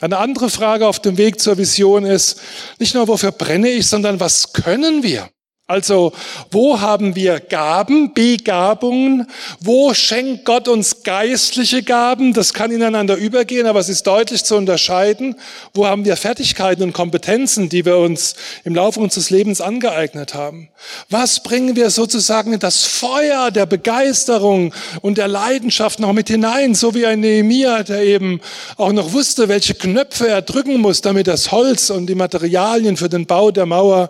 Eine 0.00 0.18
andere 0.18 0.48
Frage 0.50 0.86
auf 0.86 1.00
dem 1.00 1.16
Weg 1.16 1.40
zur 1.40 1.58
Vision 1.58 2.04
ist, 2.04 2.40
nicht 2.78 2.94
nur 2.94 3.08
wofür 3.08 3.32
brenne 3.32 3.70
ich, 3.70 3.86
sondern 3.88 4.20
was 4.20 4.52
können 4.52 5.02
wir? 5.02 5.28
Also, 5.70 6.12
wo 6.50 6.80
haben 6.80 7.14
wir 7.14 7.40
Gaben, 7.40 8.14
Begabungen? 8.14 9.26
Wo 9.60 9.92
schenkt 9.92 10.46
Gott 10.46 10.66
uns 10.66 11.02
geistliche 11.02 11.82
Gaben? 11.82 12.32
Das 12.32 12.54
kann 12.54 12.70
ineinander 12.70 13.16
übergehen, 13.16 13.66
aber 13.66 13.78
es 13.78 13.90
ist 13.90 14.06
deutlich 14.06 14.44
zu 14.44 14.56
unterscheiden. 14.56 15.36
Wo 15.74 15.86
haben 15.86 16.06
wir 16.06 16.16
Fertigkeiten 16.16 16.82
und 16.84 16.94
Kompetenzen, 16.94 17.68
die 17.68 17.84
wir 17.84 17.98
uns 17.98 18.34
im 18.64 18.74
Laufe 18.74 18.98
unseres 18.98 19.28
Lebens 19.28 19.60
angeeignet 19.60 20.32
haben? 20.32 20.70
Was 21.10 21.42
bringen 21.42 21.76
wir 21.76 21.90
sozusagen 21.90 22.54
in 22.54 22.60
das 22.60 22.86
Feuer 22.86 23.50
der 23.50 23.66
Begeisterung 23.66 24.72
und 25.02 25.18
der 25.18 25.28
Leidenschaft 25.28 26.00
noch 26.00 26.14
mit 26.14 26.28
hinein? 26.28 26.74
So 26.74 26.94
wie 26.94 27.04
ein 27.04 27.20
Nehemiah, 27.20 27.82
der 27.82 28.04
eben 28.04 28.40
auch 28.78 28.92
noch 28.92 29.12
wusste, 29.12 29.48
welche 29.48 29.74
Knöpfe 29.74 30.28
er 30.28 30.40
drücken 30.40 30.80
muss, 30.80 31.02
damit 31.02 31.26
das 31.26 31.52
Holz 31.52 31.90
und 31.90 32.06
die 32.06 32.14
Materialien 32.14 32.96
für 32.96 33.10
den 33.10 33.26
Bau 33.26 33.50
der 33.50 33.66
Mauer 33.66 34.08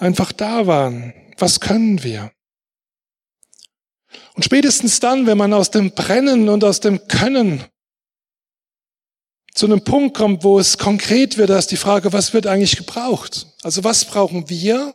einfach 0.00 0.32
da 0.32 0.66
waren. 0.66 1.14
Was 1.38 1.60
können 1.60 2.02
wir? 2.02 2.32
Und 4.34 4.44
spätestens 4.44 5.00
dann, 5.00 5.26
wenn 5.26 5.38
man 5.38 5.52
aus 5.52 5.70
dem 5.70 5.92
Brennen 5.92 6.48
und 6.48 6.64
aus 6.64 6.80
dem 6.80 7.06
Können 7.06 7.64
zu 9.54 9.66
einem 9.66 9.82
Punkt 9.82 10.16
kommt, 10.16 10.44
wo 10.44 10.58
es 10.58 10.78
konkret 10.78 11.36
wird, 11.36 11.50
da 11.50 11.58
ist 11.58 11.70
die 11.70 11.76
Frage, 11.76 12.12
was 12.12 12.32
wird 12.32 12.46
eigentlich 12.46 12.76
gebraucht? 12.76 13.46
Also 13.62 13.84
was 13.84 14.04
brauchen 14.04 14.48
wir? 14.48 14.94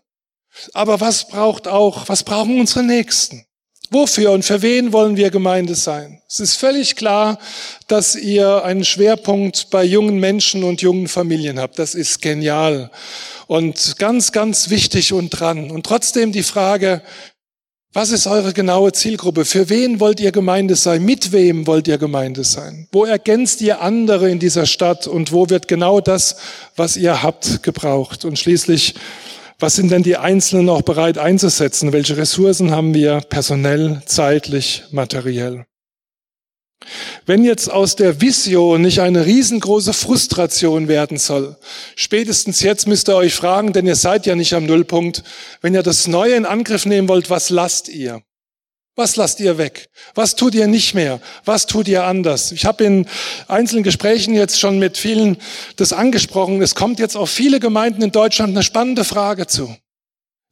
Aber 0.73 1.01
was 1.01 1.27
braucht 1.27 1.67
auch, 1.67 2.07
was 2.07 2.23
brauchen 2.23 2.59
unsere 2.59 2.83
Nächsten? 2.83 3.45
Wofür 3.91 4.31
und 4.31 4.43
für 4.43 4.61
wen 4.61 4.93
wollen 4.93 5.15
wir 5.17 5.29
Gemeinde 5.29 5.75
sein? 5.75 6.21
Es 6.27 6.39
ist 6.39 6.55
völlig 6.55 6.95
klar, 6.95 7.37
dass 7.87 8.15
ihr 8.15 8.63
einen 8.63 8.83
Schwerpunkt 8.83 9.69
bei 9.69 9.83
jungen 9.83 10.19
Menschen 10.19 10.63
und 10.63 10.81
jungen 10.81 11.07
Familien 11.07 11.59
habt. 11.59 11.79
Das 11.79 11.95
ist 11.95 12.21
genial 12.21 12.91
und 13.47 13.97
ganz, 13.99 14.31
ganz 14.31 14.69
wichtig 14.69 15.13
und 15.13 15.29
dran. 15.29 15.71
Und 15.71 15.85
trotzdem 15.85 16.31
die 16.31 16.43
Frage, 16.43 17.01
was 17.93 18.11
ist 18.11 18.27
eure 18.27 18.51
genaue 18.51 18.91
Zielgruppe? 18.91 19.45
Für 19.45 19.69
wen 19.69 20.01
wollt 20.01 20.19
ihr 20.19 20.33
Gemeinde 20.33 20.75
sein? 20.75 21.05
Mit 21.05 21.31
wem 21.31 21.65
wollt 21.65 21.87
ihr 21.87 21.97
Gemeinde 21.97 22.43
sein? 22.43 22.89
Wo 22.91 23.05
ergänzt 23.05 23.61
ihr 23.61 23.81
andere 23.81 24.29
in 24.29 24.39
dieser 24.39 24.65
Stadt? 24.65 25.07
Und 25.07 25.31
wo 25.31 25.49
wird 25.49 25.69
genau 25.69 26.01
das, 26.01 26.35
was 26.75 26.97
ihr 26.97 27.23
habt, 27.23 27.63
gebraucht? 27.63 28.25
Und 28.25 28.37
schließlich, 28.37 28.95
was 29.59 29.75
sind 29.75 29.91
denn 29.91 30.03
die 30.03 30.17
Einzelnen 30.17 30.69
auch 30.69 30.81
bereit 30.81 31.17
einzusetzen? 31.17 31.93
Welche 31.93 32.17
Ressourcen 32.17 32.71
haben 32.71 32.93
wir 32.93 33.21
personell, 33.21 34.01
zeitlich, 34.05 34.83
materiell? 34.91 35.65
Wenn 37.25 37.43
jetzt 37.43 37.71
aus 37.71 37.95
der 37.95 38.21
Vision 38.21 38.81
nicht 38.81 38.99
eine 38.99 39.25
riesengroße 39.25 39.93
Frustration 39.93 40.87
werden 40.87 41.17
soll, 41.17 41.57
spätestens 41.95 42.61
jetzt 42.61 42.87
müsst 42.87 43.09
ihr 43.09 43.15
euch 43.15 43.33
fragen, 43.33 43.73
denn 43.73 43.87
ihr 43.87 43.95
seid 43.95 44.25
ja 44.25 44.35
nicht 44.35 44.53
am 44.53 44.65
Nullpunkt, 44.65 45.23
wenn 45.61 45.73
ihr 45.73 45.83
das 45.83 46.07
Neue 46.07 46.35
in 46.35 46.45
Angriff 46.45 46.85
nehmen 46.85 47.07
wollt, 47.07 47.29
was 47.29 47.49
lasst 47.49 47.89
ihr? 47.89 48.21
Was 48.97 49.17
lasst 49.17 49.41
ihr 49.41 49.57
weg? 49.57 49.89
Was 50.13 50.35
tut 50.35 50.55
ihr 50.55 50.67
nicht 50.67 50.93
mehr? 50.93 51.19
Was 51.43 51.65
tut 51.65 51.89
ihr 51.89 52.05
anders? 52.05 52.53
Ich 52.53 52.65
habe 52.65 52.85
in 52.85 53.07
einzelnen 53.47 53.83
Gesprächen 53.83 54.33
jetzt 54.33 54.57
schon 54.57 54.79
mit 54.79 54.97
vielen 54.97 55.37
das 55.75 55.91
angesprochen. 55.91 56.61
Es 56.61 56.75
kommt 56.75 56.99
jetzt 56.99 57.17
auf 57.17 57.29
viele 57.29 57.59
Gemeinden 57.59 58.01
in 58.01 58.11
Deutschland 58.11 58.51
eine 58.51 58.63
spannende 58.63 59.03
Frage 59.03 59.47
zu. 59.47 59.75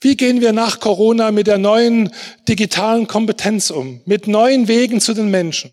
Wie 0.02 0.18
gehen 0.18 0.42
wir 0.42 0.52
nach 0.52 0.82
Corona 0.82 1.32
mit 1.32 1.48
der 1.48 1.58
neuen 1.58 2.12
digitalen 2.50 3.08
Kompetenz 3.08 3.70
um? 3.70 4.02
Mit 4.06 4.28
neuen 4.28 4.68
Wegen 4.68 5.00
zu 5.00 5.14
den 5.14 5.30
Menschen? 5.30 5.72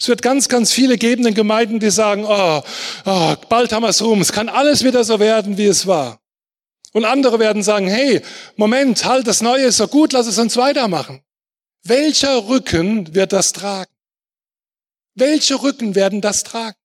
Es 0.00 0.08
wird 0.08 0.20
ganz, 0.20 0.48
ganz 0.48 0.72
viele 0.72 0.98
geben 0.98 1.24
in 1.24 1.34
Gemeinden, 1.34 1.78
die 1.78 1.90
sagen, 1.90 2.24
oh, 2.26 2.62
oh, 3.04 3.34
bald 3.48 3.72
haben 3.72 3.84
wir 3.84 3.90
es 3.90 4.02
rum, 4.02 4.20
es 4.20 4.32
kann 4.32 4.48
alles 4.48 4.84
wieder 4.84 5.04
so 5.04 5.20
werden, 5.20 5.56
wie 5.56 5.66
es 5.66 5.86
war. 5.86 6.18
Und 6.92 7.04
andere 7.04 7.38
werden 7.38 7.62
sagen, 7.62 7.86
hey, 7.86 8.20
Moment, 8.56 9.04
halt, 9.04 9.26
das 9.26 9.40
Neue 9.40 9.66
ist 9.66 9.76
so 9.76 9.86
gut, 9.86 10.12
lass 10.12 10.26
es 10.26 10.38
uns 10.38 10.56
weitermachen. 10.56 11.20
Welcher 11.88 12.48
Rücken 12.48 13.14
wird 13.14 13.32
das 13.32 13.52
tragen? 13.52 13.92
Welche 15.14 15.62
Rücken 15.62 15.94
werden 15.94 16.20
das 16.20 16.42
tragen? 16.42 16.76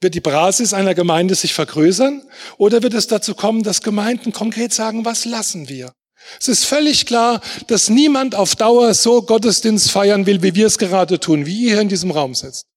Wird 0.00 0.14
die 0.14 0.20
Basis 0.20 0.72
einer 0.72 0.94
Gemeinde 0.94 1.34
sich 1.34 1.54
vergrößern 1.54 2.22
oder 2.56 2.84
wird 2.84 2.94
es 2.94 3.08
dazu 3.08 3.34
kommen, 3.34 3.64
dass 3.64 3.82
Gemeinden 3.82 4.32
konkret 4.32 4.72
sagen, 4.72 5.04
was 5.04 5.24
lassen 5.24 5.68
wir? 5.68 5.92
Es 6.38 6.46
ist 6.46 6.66
völlig 6.66 7.04
klar, 7.04 7.40
dass 7.66 7.88
niemand 7.88 8.36
auf 8.36 8.54
Dauer 8.54 8.94
so 8.94 9.22
Gottesdienst 9.22 9.90
feiern 9.90 10.24
will, 10.24 10.40
wie 10.42 10.54
wir 10.54 10.68
es 10.68 10.78
gerade 10.78 11.18
tun, 11.18 11.44
wie 11.46 11.64
ihr 11.64 11.72
hier 11.72 11.80
in 11.80 11.88
diesem 11.88 12.12
Raum 12.12 12.34
sitzt. 12.34 12.69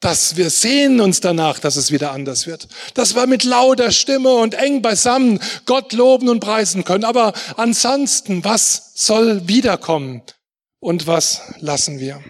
Dass 0.00 0.36
wir 0.36 0.50
sehen 0.50 1.00
uns 1.00 1.20
danach, 1.20 1.58
dass 1.58 1.76
es 1.76 1.90
wieder 1.90 2.12
anders 2.12 2.46
wird. 2.46 2.68
Dass 2.94 3.14
wir 3.14 3.26
mit 3.26 3.42
lauter 3.44 3.90
Stimme 3.90 4.34
und 4.34 4.54
eng 4.54 4.80
beisammen 4.80 5.40
Gott 5.66 5.92
loben 5.92 6.28
und 6.28 6.40
preisen 6.40 6.84
können. 6.84 7.04
Aber 7.04 7.32
ansonsten, 7.56 8.44
was 8.44 8.92
soll 8.94 9.48
wiederkommen? 9.48 10.22
Und 10.80 11.06
was 11.08 11.42
lassen 11.58 11.98
wir? 11.98 12.22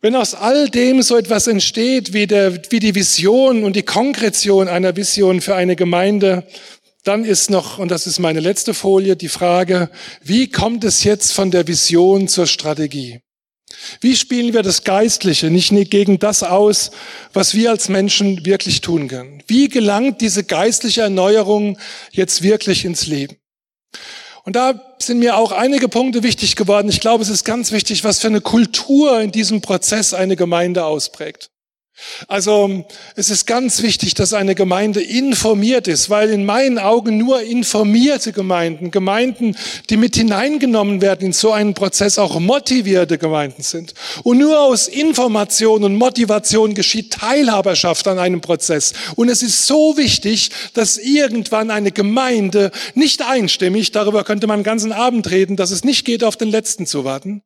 Wenn 0.00 0.16
aus 0.16 0.34
all 0.34 0.68
dem 0.68 1.00
so 1.00 1.16
etwas 1.16 1.46
entsteht, 1.46 2.12
wie, 2.12 2.26
der, 2.26 2.60
wie 2.72 2.80
die 2.80 2.96
Vision 2.96 3.62
und 3.62 3.76
die 3.76 3.84
Konkretion 3.84 4.66
einer 4.66 4.96
Vision 4.96 5.40
für 5.40 5.54
eine 5.54 5.76
Gemeinde, 5.76 6.44
dann 7.04 7.24
ist 7.24 7.50
noch, 7.50 7.78
und 7.78 7.92
das 7.92 8.08
ist 8.08 8.18
meine 8.18 8.40
letzte 8.40 8.74
Folie, 8.74 9.14
die 9.14 9.28
Frage, 9.28 9.90
wie 10.20 10.48
kommt 10.50 10.82
es 10.82 11.04
jetzt 11.04 11.32
von 11.32 11.52
der 11.52 11.68
Vision 11.68 12.26
zur 12.26 12.48
Strategie? 12.48 13.20
Wie 14.00 14.16
spielen 14.16 14.54
wir 14.54 14.62
das 14.62 14.84
Geistliche 14.84 15.50
nicht 15.50 15.72
gegen 15.90 16.18
das 16.18 16.42
aus, 16.42 16.90
was 17.32 17.54
wir 17.54 17.70
als 17.70 17.88
Menschen 17.88 18.44
wirklich 18.44 18.80
tun 18.80 19.08
können? 19.08 19.42
Wie 19.46 19.68
gelangt 19.68 20.20
diese 20.20 20.44
geistliche 20.44 21.02
Erneuerung 21.02 21.78
jetzt 22.10 22.42
wirklich 22.42 22.84
ins 22.84 23.06
Leben? 23.06 23.36
Und 24.44 24.56
da 24.56 24.94
sind 24.98 25.20
mir 25.20 25.36
auch 25.36 25.52
einige 25.52 25.88
Punkte 25.88 26.22
wichtig 26.22 26.56
geworden. 26.56 26.88
Ich 26.88 27.00
glaube, 27.00 27.22
es 27.22 27.28
ist 27.28 27.44
ganz 27.44 27.70
wichtig, 27.70 28.02
was 28.02 28.18
für 28.18 28.26
eine 28.26 28.40
Kultur 28.40 29.20
in 29.20 29.30
diesem 29.30 29.60
Prozess 29.60 30.14
eine 30.14 30.34
Gemeinde 30.34 30.84
ausprägt. 30.84 31.51
Also 32.28 32.84
es 33.16 33.30
ist 33.30 33.46
ganz 33.46 33.82
wichtig, 33.82 34.14
dass 34.14 34.32
eine 34.32 34.54
Gemeinde 34.54 35.02
informiert 35.02 35.88
ist, 35.88 36.10
weil 36.10 36.30
in 36.30 36.44
meinen 36.44 36.78
Augen 36.78 37.18
nur 37.18 37.42
informierte 37.42 38.32
Gemeinden, 38.32 38.90
Gemeinden, 38.90 39.56
die 39.90 39.96
mit 39.96 40.16
hineingenommen 40.16 41.00
werden 41.00 41.26
in 41.26 41.32
so 41.32 41.52
einen 41.52 41.74
Prozess, 41.74 42.18
auch 42.18 42.38
motivierte 42.38 43.18
Gemeinden 43.18 43.62
sind. 43.62 43.94
Und 44.22 44.38
nur 44.38 44.60
aus 44.60 44.88
Information 44.88 45.84
und 45.84 45.96
Motivation 45.96 46.74
geschieht 46.74 47.12
Teilhaberschaft 47.12 48.06
an 48.08 48.18
einem 48.18 48.40
Prozess. 48.40 48.92
Und 49.16 49.28
es 49.28 49.42
ist 49.42 49.66
so 49.66 49.96
wichtig, 49.96 50.50
dass 50.74 50.98
irgendwann 50.98 51.70
eine 51.70 51.92
Gemeinde 51.92 52.70
nicht 52.94 53.22
einstimmig, 53.22 53.92
darüber 53.92 54.24
könnte 54.24 54.46
man 54.46 54.60
den 54.60 54.64
ganzen 54.64 54.92
Abend 54.92 55.30
reden, 55.30 55.56
dass 55.56 55.70
es 55.70 55.84
nicht 55.84 56.04
geht, 56.04 56.24
auf 56.24 56.36
den 56.36 56.48
Letzten 56.48 56.86
zu 56.86 57.04
warten, 57.04 57.42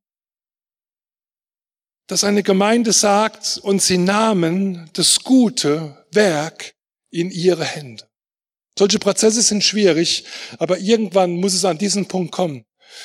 dass 2.06 2.24
eine 2.24 2.42
Gemeinde 2.42 2.92
sagt, 2.92 3.58
und 3.62 3.82
sie 3.82 3.98
nahmen 3.98 4.90
das 4.92 5.20
gute 5.20 5.96
Werk 6.12 6.74
in 7.10 7.30
ihre 7.30 7.64
Hände. 7.64 8.04
Solche 8.78 8.98
Prozesse 8.98 9.42
sind 9.42 9.64
schwierig, 9.64 10.24
aber 10.58 10.78
irgendwann 10.78 11.36
muss 11.36 11.54
es 11.54 11.64
an 11.64 11.78
diesen 11.78 12.06
Punkt 12.06 12.32
kommen. 12.32 12.64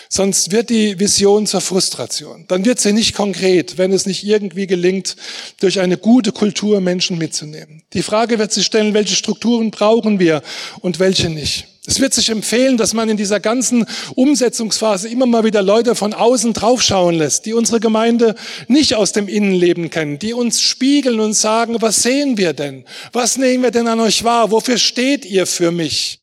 Sonst 0.09 0.51
wird 0.51 0.69
die 0.69 0.99
Vision 0.99 1.47
zur 1.47 1.61
Frustration. 1.61 2.45
Dann 2.47 2.65
wird 2.65 2.79
sie 2.79 2.93
nicht 2.93 3.15
konkret, 3.15 3.77
wenn 3.77 3.91
es 3.91 4.05
nicht 4.05 4.23
irgendwie 4.23 4.67
gelingt, 4.67 5.15
durch 5.59 5.79
eine 5.79 5.97
gute 5.97 6.31
Kultur 6.31 6.81
Menschen 6.81 7.17
mitzunehmen. 7.17 7.83
Die 7.93 8.03
Frage 8.03 8.39
wird 8.39 8.51
sich 8.51 8.65
stellen, 8.65 8.93
welche 8.93 9.15
Strukturen 9.15 9.71
brauchen 9.71 10.19
wir 10.19 10.43
und 10.81 10.99
welche 10.99 11.29
nicht. 11.29 11.67
Es 11.87 11.99
wird 11.99 12.13
sich 12.13 12.29
empfehlen, 12.29 12.77
dass 12.77 12.93
man 12.93 13.09
in 13.09 13.17
dieser 13.17 13.39
ganzen 13.39 13.87
Umsetzungsphase 14.13 15.09
immer 15.09 15.25
mal 15.25 15.43
wieder 15.43 15.63
Leute 15.63 15.95
von 15.95 16.13
außen 16.13 16.53
draufschauen 16.53 17.15
lässt, 17.15 17.47
die 17.47 17.53
unsere 17.53 17.79
Gemeinde 17.79 18.35
nicht 18.67 18.93
aus 18.93 19.13
dem 19.13 19.27
Innenleben 19.27 19.89
kennen, 19.89 20.19
die 20.19 20.33
uns 20.33 20.61
spiegeln 20.61 21.19
und 21.19 21.33
sagen, 21.33 21.77
was 21.79 22.03
sehen 22.03 22.37
wir 22.37 22.53
denn? 22.53 22.85
Was 23.13 23.37
nehmen 23.37 23.63
wir 23.63 23.71
denn 23.71 23.87
an 23.87 23.99
euch 23.99 24.23
wahr? 24.23 24.51
Wofür 24.51 24.77
steht 24.77 25.25
ihr 25.25 25.47
für 25.47 25.71
mich? 25.71 26.19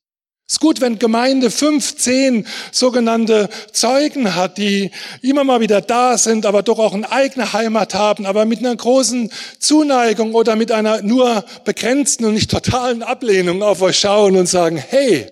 Es 0.47 0.55
ist 0.55 0.61
gut, 0.61 0.81
wenn 0.81 1.01
Gemeinde 1.01 1.51
fünf, 1.51 1.97
zehn 1.97 2.47
sogenannte 2.71 3.49
Zeugen 3.73 4.37
hat, 4.37 4.59
die 4.59 4.93
immer 5.23 5.43
mal 5.43 5.61
wieder 5.61 5.81
da 5.81 6.17
sind, 6.17 6.47
aber 6.47 6.63
doch 6.63 6.79
auch 6.79 6.95
eine 6.95 7.11
eigene 7.11 7.53
Heimat 7.53 7.95
haben, 7.95 8.27
aber 8.27 8.45
mit 8.45 8.61
einer 8.61 8.77
großen 8.77 9.31
Zuneigung 9.59 10.35
oder 10.35 10.55
mit 10.55 10.71
einer 10.71 11.03
nur 11.03 11.45
begrenzten 11.65 12.25
und 12.27 12.35
nicht 12.35 12.51
totalen 12.51 13.03
Ablehnung 13.03 13.63
auf 13.63 13.83
euch 13.83 13.99
schauen 13.99 14.37
und 14.37 14.47
sagen, 14.47 14.79
hey, 14.79 15.27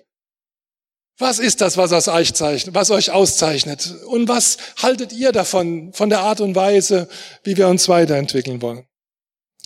was 1.19 1.39
ist 1.39 1.61
das, 1.61 1.77
was, 1.77 2.07
euch 2.07 2.33
zeichnet, 2.33 2.75
was 2.75 2.91
euch 2.91 3.11
auszeichnet? 3.11 3.95
Und 4.07 4.27
was 4.27 4.57
haltet 4.81 5.13
ihr 5.13 5.31
davon, 5.31 5.91
von 5.93 6.09
der 6.09 6.19
Art 6.19 6.41
und 6.41 6.55
Weise, 6.55 7.07
wie 7.43 7.57
wir 7.57 7.67
uns 7.67 7.89
weiterentwickeln 7.89 8.61
wollen? 8.61 8.83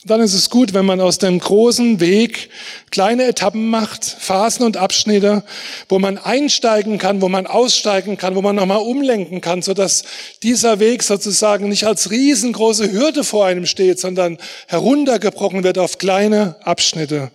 Dann 0.03 0.19
ist 0.19 0.33
es 0.33 0.49
gut, 0.49 0.73
wenn 0.73 0.85
man 0.85 0.99
aus 0.99 1.19
dem 1.19 1.37
großen 1.37 1.99
Weg 1.99 2.49
kleine 2.89 3.25
Etappen 3.25 3.69
macht, 3.69 4.03
Phasen 4.03 4.65
und 4.65 4.75
Abschnitte, 4.75 5.43
wo 5.89 5.99
man 5.99 6.17
einsteigen 6.17 6.97
kann, 6.97 7.21
wo 7.21 7.29
man 7.29 7.45
aussteigen 7.45 8.17
kann, 8.17 8.33
wo 8.33 8.41
man 8.41 8.55
nochmal 8.55 8.79
umlenken 8.79 9.41
kann, 9.41 9.61
sodass 9.61 10.03
dieser 10.41 10.79
Weg 10.79 11.03
sozusagen 11.03 11.69
nicht 11.69 11.85
als 11.85 12.09
riesengroße 12.09 12.91
Hürde 12.91 13.23
vor 13.23 13.45
einem 13.45 13.67
steht, 13.67 13.99
sondern 13.99 14.39
heruntergebrochen 14.67 15.63
wird 15.63 15.77
auf 15.77 15.99
kleine 15.99 16.55
Abschnitte 16.63 17.29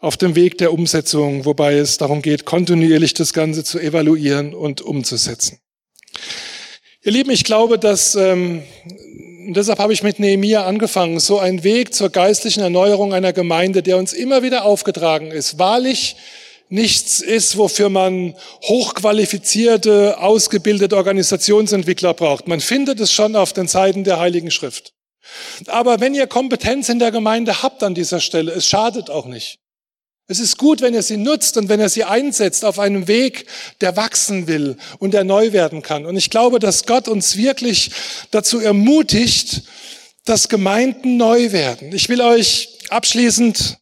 auf 0.00 0.16
dem 0.16 0.36
Weg 0.36 0.58
der 0.58 0.72
Umsetzung, 0.72 1.44
wobei 1.44 1.74
es 1.74 1.98
darum 1.98 2.22
geht, 2.22 2.44
kontinuierlich 2.44 3.14
das 3.14 3.32
Ganze 3.32 3.64
zu 3.64 3.78
evaluieren 3.78 4.54
und 4.54 4.80
umzusetzen. 4.80 5.58
Ihr 7.02 7.12
Lieben, 7.12 7.30
ich 7.30 7.44
glaube, 7.44 7.78
dass, 7.78 8.14
ähm, 8.14 8.62
deshalb 9.48 9.78
habe 9.78 9.92
ich 9.92 10.02
mit 10.02 10.18
Nehemia 10.18 10.64
angefangen, 10.66 11.20
so 11.20 11.38
ein 11.38 11.64
Weg 11.64 11.94
zur 11.94 12.10
geistlichen 12.10 12.62
Erneuerung 12.62 13.12
einer 13.14 13.32
Gemeinde, 13.32 13.82
der 13.82 13.96
uns 13.96 14.12
immer 14.12 14.42
wieder 14.42 14.64
aufgetragen 14.64 15.30
ist, 15.30 15.58
wahrlich 15.58 16.16
nichts 16.68 17.20
ist, 17.20 17.56
wofür 17.56 17.88
man 17.88 18.34
hochqualifizierte, 18.62 20.18
ausgebildete 20.18 20.96
Organisationsentwickler 20.96 22.14
braucht. 22.14 22.46
Man 22.46 22.60
findet 22.60 23.00
es 23.00 23.12
schon 23.12 23.36
auf 23.36 23.52
den 23.52 23.68
Seiten 23.68 24.04
der 24.04 24.20
Heiligen 24.20 24.50
Schrift. 24.50 24.92
Aber 25.66 26.00
wenn 26.00 26.14
ihr 26.14 26.26
Kompetenz 26.26 26.88
in 26.88 26.98
der 26.98 27.10
Gemeinde 27.10 27.62
habt 27.62 27.82
an 27.82 27.94
dieser 27.94 28.20
Stelle, 28.20 28.52
es 28.52 28.66
schadet 28.66 29.10
auch 29.10 29.26
nicht. 29.26 29.60
Es 30.30 30.40
ist 30.40 30.58
gut, 30.58 30.82
wenn 30.82 30.92
er 30.92 31.02
sie 31.02 31.16
nutzt 31.16 31.56
und 31.56 31.70
wenn 31.70 31.80
er 31.80 31.88
sie 31.88 32.04
einsetzt 32.04 32.62
auf 32.66 32.78
einem 32.78 33.08
Weg, 33.08 33.46
der 33.80 33.96
wachsen 33.96 34.46
will 34.46 34.76
und 34.98 35.14
der 35.14 35.24
neu 35.24 35.52
werden 35.52 35.80
kann. 35.80 36.04
Und 36.04 36.18
ich 36.18 36.28
glaube, 36.28 36.58
dass 36.58 36.84
Gott 36.84 37.08
uns 37.08 37.38
wirklich 37.38 37.90
dazu 38.30 38.60
ermutigt, 38.60 39.62
dass 40.26 40.50
Gemeinden 40.50 41.16
neu 41.16 41.52
werden. 41.52 41.94
Ich 41.94 42.10
will 42.10 42.20
euch 42.20 42.78
abschließend 42.90 43.78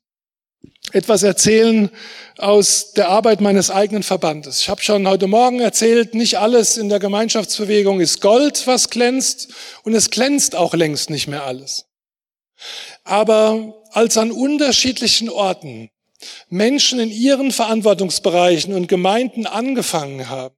etwas 0.92 1.24
erzählen 1.24 1.90
aus 2.38 2.92
der 2.92 3.08
Arbeit 3.08 3.40
meines 3.40 3.70
eigenen 3.70 4.04
Verbandes. 4.04 4.60
Ich 4.60 4.68
habe 4.68 4.82
schon 4.82 5.08
heute 5.08 5.26
Morgen 5.26 5.58
erzählt, 5.58 6.14
nicht 6.14 6.38
alles 6.38 6.76
in 6.76 6.88
der 6.88 7.00
Gemeinschaftsbewegung 7.00 7.98
ist 7.98 8.20
Gold, 8.20 8.68
was 8.68 8.88
glänzt, 8.90 9.48
und 9.82 9.94
es 9.94 10.10
glänzt 10.10 10.54
auch 10.54 10.74
längst 10.74 11.10
nicht 11.10 11.26
mehr 11.26 11.42
alles. 11.42 11.86
Aber 13.02 13.82
als 13.90 14.16
an 14.16 14.30
unterschiedlichen 14.30 15.28
Orten 15.28 15.90
Menschen 16.48 16.98
in 16.98 17.10
ihren 17.10 17.52
Verantwortungsbereichen 17.52 18.74
und 18.74 18.88
Gemeinden 18.88 19.46
angefangen 19.46 20.28
haben, 20.28 20.54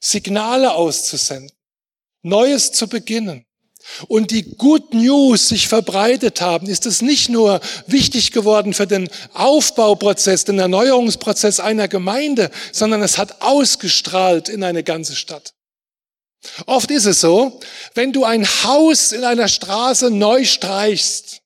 Signale 0.00 0.74
auszusenden, 0.74 1.56
Neues 2.22 2.72
zu 2.72 2.88
beginnen, 2.88 3.46
und 4.08 4.30
die 4.30 4.56
Good 4.56 4.94
News 4.94 5.48
sich 5.48 5.68
verbreitet 5.68 6.40
haben, 6.40 6.66
ist 6.66 6.86
es 6.86 7.02
nicht 7.02 7.28
nur 7.28 7.60
wichtig 7.86 8.32
geworden 8.32 8.74
für 8.74 8.86
den 8.86 9.08
Aufbauprozess, 9.32 10.44
den 10.44 10.58
Erneuerungsprozess 10.58 11.60
einer 11.60 11.88
Gemeinde, 11.88 12.50
sondern 12.72 13.02
es 13.02 13.18
hat 13.18 13.42
ausgestrahlt 13.42 14.48
in 14.48 14.64
eine 14.64 14.82
ganze 14.82 15.14
Stadt. 15.14 15.54
Oft 16.66 16.90
ist 16.90 17.06
es 17.06 17.20
so, 17.20 17.60
wenn 17.94 18.12
du 18.12 18.24
ein 18.24 18.46
Haus 18.46 19.12
in 19.12 19.24
einer 19.24 19.48
Straße 19.48 20.10
neu 20.10 20.44
streichst, 20.44 21.42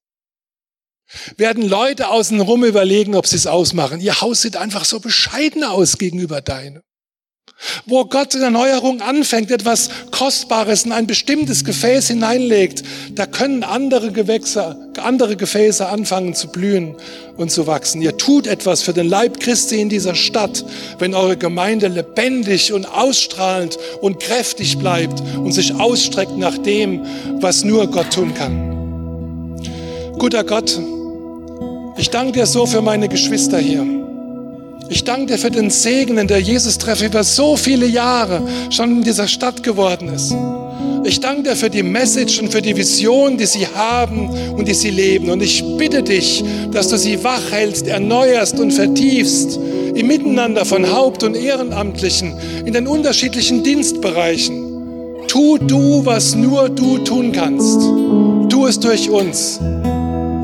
werden 1.36 1.68
Leute 1.68 2.08
außenrum 2.08 2.64
überlegen, 2.64 3.14
ob 3.14 3.26
sie 3.26 3.36
es 3.36 3.46
ausmachen. 3.46 4.00
Ihr 4.00 4.20
Haus 4.20 4.42
sieht 4.42 4.56
einfach 4.56 4.84
so 4.84 5.00
bescheiden 5.00 5.64
aus 5.64 5.98
gegenüber 5.98 6.40
deinem. 6.40 6.82
Wo 7.84 8.06
Gott 8.06 8.34
in 8.34 8.40
Erneuerung 8.40 9.02
anfängt, 9.02 9.50
etwas 9.50 9.90
Kostbares 10.12 10.84
in 10.84 10.92
ein 10.92 11.06
bestimmtes 11.06 11.62
Gefäß 11.64 12.08
hineinlegt, 12.08 12.82
da 13.14 13.26
können 13.26 13.64
andere 13.64 14.12
Gewächse, 14.12 14.90
andere 14.96 15.36
Gefäße 15.36 15.86
anfangen 15.86 16.34
zu 16.34 16.48
blühen 16.48 16.96
und 17.36 17.50
zu 17.50 17.66
wachsen. 17.66 18.00
Ihr 18.00 18.16
tut 18.16 18.46
etwas 18.46 18.82
für 18.82 18.94
den 18.94 19.08
Leib 19.08 19.40
Christi 19.40 19.78
in 19.78 19.90
dieser 19.90 20.14
Stadt, 20.14 20.64
wenn 20.98 21.14
eure 21.14 21.36
Gemeinde 21.36 21.88
lebendig 21.88 22.72
und 22.72 22.86
ausstrahlend 22.86 23.78
und 24.00 24.20
kräftig 24.20 24.78
bleibt 24.78 25.20
und 25.36 25.52
sich 25.52 25.74
ausstreckt 25.74 26.38
nach 26.38 26.56
dem, 26.56 27.04
was 27.42 27.62
nur 27.62 27.90
Gott 27.90 28.11
tun 28.11 28.32
kann. 28.32 28.70
Guter 30.18 30.44
Gott, 30.44 30.78
ich 32.01 32.09
danke 32.09 32.32
dir 32.32 32.46
so 32.46 32.64
für 32.64 32.80
meine 32.80 33.09
Geschwister 33.09 33.59
hier. 33.59 33.84
Ich 34.88 35.05
danke 35.05 35.26
dir 35.26 35.38
für 35.38 35.51
den 35.51 35.68
Segen, 35.68 36.16
in 36.16 36.26
der 36.26 36.40
Jesus-Treff 36.40 37.03
über 37.03 37.22
so 37.22 37.57
viele 37.57 37.86
Jahre 37.86 38.42
schon 38.70 38.90
in 38.90 39.03
dieser 39.03 39.28
Stadt 39.28 39.62
geworden 39.62 40.09
ist. 40.09 40.34
Ich 41.05 41.20
danke 41.20 41.51
dir 41.51 41.57
für 41.57 41.68
die 41.68 41.82
Message 41.82 42.40
und 42.40 42.51
für 42.51 42.62
die 42.62 42.74
Vision, 42.74 43.36
die 43.36 43.44
sie 43.44 43.66
haben 43.66 44.30
und 44.57 44.66
die 44.66 44.74
sie 44.74 44.90
leben. 44.90 45.28
Und 45.28 45.42
ich 45.42 45.62
bitte 45.76 46.03
dich, 46.03 46.42
dass 46.72 46.88
du 46.88 46.96
sie 46.96 47.22
wach 47.22 47.53
hältst, 47.53 47.86
erneuerst 47.86 48.59
und 48.59 48.72
vertiefst 48.72 49.59
im 49.94 50.07
Miteinander 50.07 50.64
von 50.64 50.90
Haupt- 50.90 51.22
und 51.22 51.36
Ehrenamtlichen 51.36 52.34
in 52.64 52.72
den 52.72 52.86
unterschiedlichen 52.86 53.62
Dienstbereichen. 53.62 54.70
Tu 55.28 55.59
du, 55.59 56.05
was 56.05 56.34
nur 56.34 56.70
du 56.70 56.98
tun 56.98 57.32
kannst. 57.32 57.80
Tu 58.51 58.66
es 58.66 58.80
durch 58.80 59.09
uns, 59.11 59.61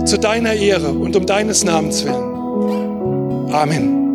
zu 0.07 0.18
deiner 0.18 0.54
Ehre 0.54 0.90
und 0.90 1.16
um 1.16 1.26
deines 1.26 1.64
Namens 1.64 2.04
willen. 2.04 3.52
Amen. 3.52 4.05